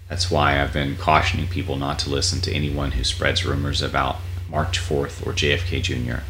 That's 0.08 0.30
why 0.30 0.60
I've 0.60 0.72
been 0.72 0.96
cautioning 0.96 1.48
people 1.48 1.76
not 1.76 1.98
to 2.00 2.10
listen 2.10 2.40
to 2.42 2.52
anyone 2.52 2.92
who 2.92 3.04
spreads 3.04 3.44
rumors 3.44 3.82
about 3.82 4.16
March 4.48 4.78
4th 4.78 5.26
or 5.26 5.32
JFK 5.32 5.82
Jr. 5.82 6.22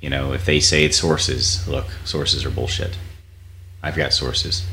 You 0.00 0.08
know, 0.08 0.32
if 0.32 0.46
they 0.46 0.58
say 0.58 0.84
it's 0.84 0.98
sources, 0.98 1.68
look, 1.68 1.86
sources 2.04 2.44
are 2.44 2.50
bullshit. 2.50 2.96
I've 3.82 3.96
got 3.96 4.12
sources. 4.12 4.66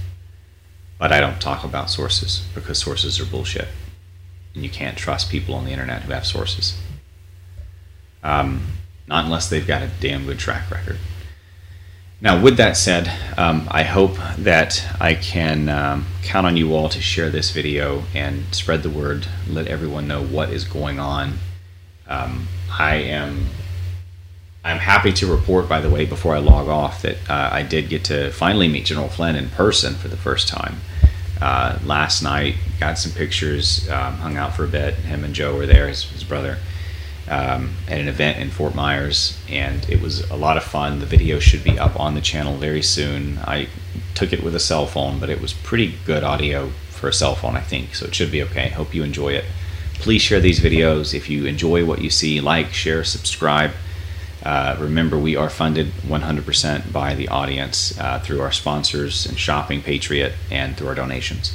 But 0.98 1.12
I 1.12 1.20
don't 1.20 1.42
talk 1.42 1.64
about 1.64 1.90
sources 1.90 2.46
because 2.56 2.78
sources 2.78 3.20
are 3.20 3.26
bullshit. 3.26 3.68
And 4.56 4.64
you 4.64 4.70
can't 4.70 4.98
trust 4.98 5.30
people 5.30 5.56
on 5.56 5.66
the 5.66 5.72
internet 5.72 6.04
who 6.04 6.14
have 6.14 6.26
sources. 6.26 6.78
Um, 8.24 8.64
not 9.08 9.26
unless 9.26 9.50
they've 9.50 9.66
got 9.66 9.82
a 9.82 9.90
damn 10.00 10.26
good 10.26 10.40
track 10.40 10.70
record. 10.70 10.98
Now, 12.22 12.42
with 12.42 12.58
that 12.58 12.76
said, 12.76 13.10
um, 13.38 13.68
I 13.72 13.84
hope 13.84 14.18
that 14.40 14.86
I 15.00 15.16
can 15.16 15.70
um, 15.70 16.06
count 16.22 16.46
on 16.46 16.58
you 16.58 16.76
all 16.76 16.90
to 16.90 17.02
share 17.02 17.30
this 17.30 17.52
video 17.52 18.04
and 18.14 18.54
spread 18.54 18.84
the 18.84 18.90
word, 18.90 19.26
let 19.48 19.68
everyone 19.68 20.08
know 20.08 20.22
what 20.22 20.50
is 20.50 20.66
going 20.66 21.00
on. 21.00 21.40
Um, 22.08 22.48
I 22.78 22.96
am 22.96 23.48
I'm 24.66 24.80
happy 24.80 25.14
to 25.14 25.28
report, 25.28 25.70
by 25.70 25.80
the 25.80 25.90
way, 25.90 26.06
before 26.06 26.36
I 26.36 26.40
log 26.40 26.68
off, 26.68 27.02
that 27.04 27.18
uh, 27.30 27.50
I 27.52 27.64
did 27.64 27.88
get 27.88 28.04
to 28.06 28.32
finally 28.32 28.68
meet 28.68 28.86
General 28.86 29.08
Flynn 29.08 29.38
in 29.38 29.50
person 29.50 29.94
for 29.96 30.10
the 30.10 30.18
first 30.18 30.50
time. 30.50 30.82
Uh, 31.42 31.80
last 31.86 32.22
night, 32.22 32.56
got 32.78 32.98
some 32.98 33.14
pictures, 33.14 33.90
um, 33.90 34.16
hung 34.16 34.36
out 34.36 34.54
for 34.54 34.66
a 34.66 34.68
bit. 34.68 34.96
Him 34.96 35.24
and 35.24 35.34
Joe 35.34 35.56
were 35.56 35.66
there, 35.66 35.88
his, 35.88 36.04
his 36.04 36.26
brother 36.26 36.58
um, 37.30 37.76
at 37.88 38.00
an 38.00 38.08
event 38.08 38.40
in 38.40 38.50
Fort 38.50 38.74
Myers, 38.74 39.40
and 39.48 39.88
it 39.90 40.02
was 40.02 40.30
a 40.32 40.36
lot 40.36 40.58
of 40.58 40.64
fun. 40.64 41.00
The 41.00 41.06
video 41.06 41.40
should 41.40 41.64
be 41.64 41.78
up 41.78 42.00
on 42.00 42.16
the 42.16 42.22
channel 42.22 42.58
very 42.58 42.82
soon. 42.82 43.38
I 43.40 43.68
took 44.16 44.34
it 44.34 44.44
with 44.44 44.56
a 44.56 44.60
cell 44.60 44.88
phone, 44.88 45.20
but 45.20 45.30
it 45.30 45.40
was 45.40 45.54
pretty 45.54 45.94
good 46.06 46.24
audio 46.24 46.70
for 46.90 47.08
a 47.08 47.14
cell 47.14 47.36
phone, 47.36 47.56
I 47.56 47.62
think, 47.62 47.96
so 47.96 48.08
it 48.08 48.16
should 48.16 48.32
be 48.32 48.42
okay. 48.44 48.70
Hope 48.70 48.94
you 48.94 49.04
enjoy 49.04 49.34
it. 49.34 49.46
Please 49.96 50.22
share 50.22 50.40
these 50.40 50.60
videos. 50.60 51.14
If 51.14 51.30
you 51.30 51.46
enjoy 51.46 51.86
what 51.86 52.02
you 52.02 52.10
see, 52.10 52.42
like, 52.42 52.74
share, 52.74 53.04
subscribe. 53.04 53.72
Uh, 54.44 54.76
remember, 54.80 55.18
we 55.18 55.36
are 55.36 55.50
funded 55.50 55.88
100% 56.08 56.92
by 56.92 57.14
the 57.14 57.28
audience 57.28 57.98
uh, 58.00 58.20
through 58.20 58.42
our 58.42 58.52
sponsors 58.52 59.26
and 59.26 59.38
Shopping 59.38 59.82
Patriot 59.82 60.34
and 60.50 60.78
through 60.78 60.88
our 60.88 60.96
donations. 60.96 61.54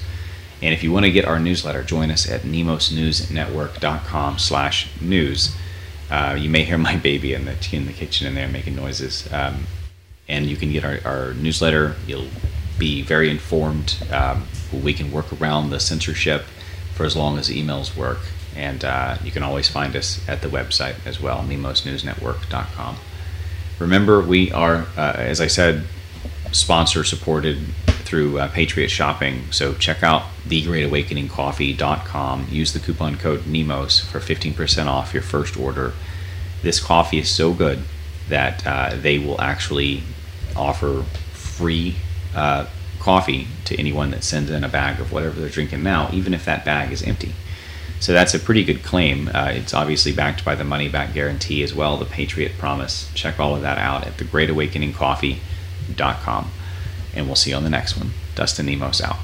And 0.62 0.72
if 0.72 0.82
you 0.82 0.92
want 0.92 1.04
to 1.04 1.10
get 1.10 1.24
our 1.24 1.38
newsletter, 1.38 1.82
join 1.82 2.10
us 2.10 2.30
at 2.30 2.42
nemosnewsnetwork.com 2.42 4.38
slash 4.38 4.88
news. 5.00 5.56
Uh, 6.14 6.36
you 6.36 6.48
may 6.48 6.62
hear 6.62 6.78
my 6.78 6.96
baby 6.96 7.34
in 7.34 7.44
the 7.44 7.56
in 7.72 7.86
the 7.86 7.92
kitchen 7.92 8.24
in 8.28 8.36
there 8.36 8.46
making 8.46 8.76
noises. 8.76 9.28
Um, 9.32 9.66
and 10.28 10.46
you 10.46 10.56
can 10.56 10.70
get 10.70 10.84
our, 10.84 11.00
our, 11.04 11.34
newsletter. 11.34 11.96
You'll 12.06 12.28
be 12.78 13.02
very 13.02 13.28
informed. 13.28 13.96
Um, 14.12 14.46
we 14.72 14.94
can 14.94 15.10
work 15.10 15.32
around 15.32 15.70
the 15.70 15.80
censorship 15.80 16.42
for 16.94 17.04
as 17.04 17.16
long 17.16 17.36
as 17.36 17.48
emails 17.48 17.96
work. 17.96 18.20
And 18.54 18.84
uh, 18.84 19.16
you 19.24 19.32
can 19.32 19.42
always 19.42 19.68
find 19.68 19.96
us 19.96 20.20
at 20.28 20.40
the 20.40 20.46
website 20.46 21.04
as 21.04 21.20
well, 21.20 21.40
nemosnewsnetwork.com. 21.40 22.96
Remember, 23.80 24.20
we 24.22 24.52
are, 24.52 24.86
uh, 24.96 25.14
as 25.16 25.40
I 25.40 25.48
said, 25.48 25.82
sponsor 26.52 27.02
supported 27.02 27.58
through 28.04 28.38
uh, 28.38 28.48
Patriot 28.48 28.88
Shopping. 28.88 29.50
So 29.50 29.74
check 29.74 30.02
out 30.02 30.22
thegreatawakeningcoffee.com. 30.46 32.46
Use 32.50 32.72
the 32.72 32.78
coupon 32.78 33.16
code 33.16 33.40
NEMOS 33.40 34.04
for 34.04 34.20
15% 34.20 34.86
off 34.86 35.12
your 35.12 35.22
first 35.22 35.56
order. 35.56 35.92
This 36.62 36.80
coffee 36.80 37.18
is 37.18 37.28
so 37.28 37.52
good 37.52 37.82
that 38.28 38.66
uh, 38.66 38.96
they 38.96 39.18
will 39.18 39.40
actually 39.40 40.02
offer 40.56 41.02
free 41.32 41.96
uh, 42.34 42.66
coffee 42.98 43.46
to 43.66 43.78
anyone 43.78 44.10
that 44.10 44.24
sends 44.24 44.50
in 44.50 44.64
a 44.64 44.68
bag 44.68 45.00
of 45.00 45.12
whatever 45.12 45.40
they're 45.40 45.48
drinking 45.48 45.82
now, 45.82 46.10
even 46.12 46.32
if 46.32 46.44
that 46.44 46.64
bag 46.64 46.90
is 46.90 47.02
empty. 47.02 47.34
So 48.00 48.12
that's 48.12 48.34
a 48.34 48.38
pretty 48.38 48.64
good 48.64 48.82
claim. 48.82 49.30
Uh, 49.32 49.52
it's 49.54 49.72
obviously 49.72 50.12
backed 50.12 50.44
by 50.44 50.54
the 50.54 50.64
money 50.64 50.88
back 50.88 51.14
guarantee 51.14 51.62
as 51.62 51.74
well, 51.74 51.96
the 51.96 52.04
Patriot 52.04 52.58
Promise. 52.58 53.10
Check 53.14 53.40
all 53.40 53.54
of 53.54 53.62
that 53.62 53.78
out 53.78 54.06
at 54.06 54.16
thegreatawakeningcoffee.com 54.16 56.50
and 57.14 57.26
we'll 57.26 57.36
see 57.36 57.50
you 57.50 57.56
on 57.56 57.64
the 57.64 57.70
next 57.70 57.96
one. 57.96 58.10
Dustin 58.34 58.66
Nemos 58.66 59.00
out. 59.00 59.18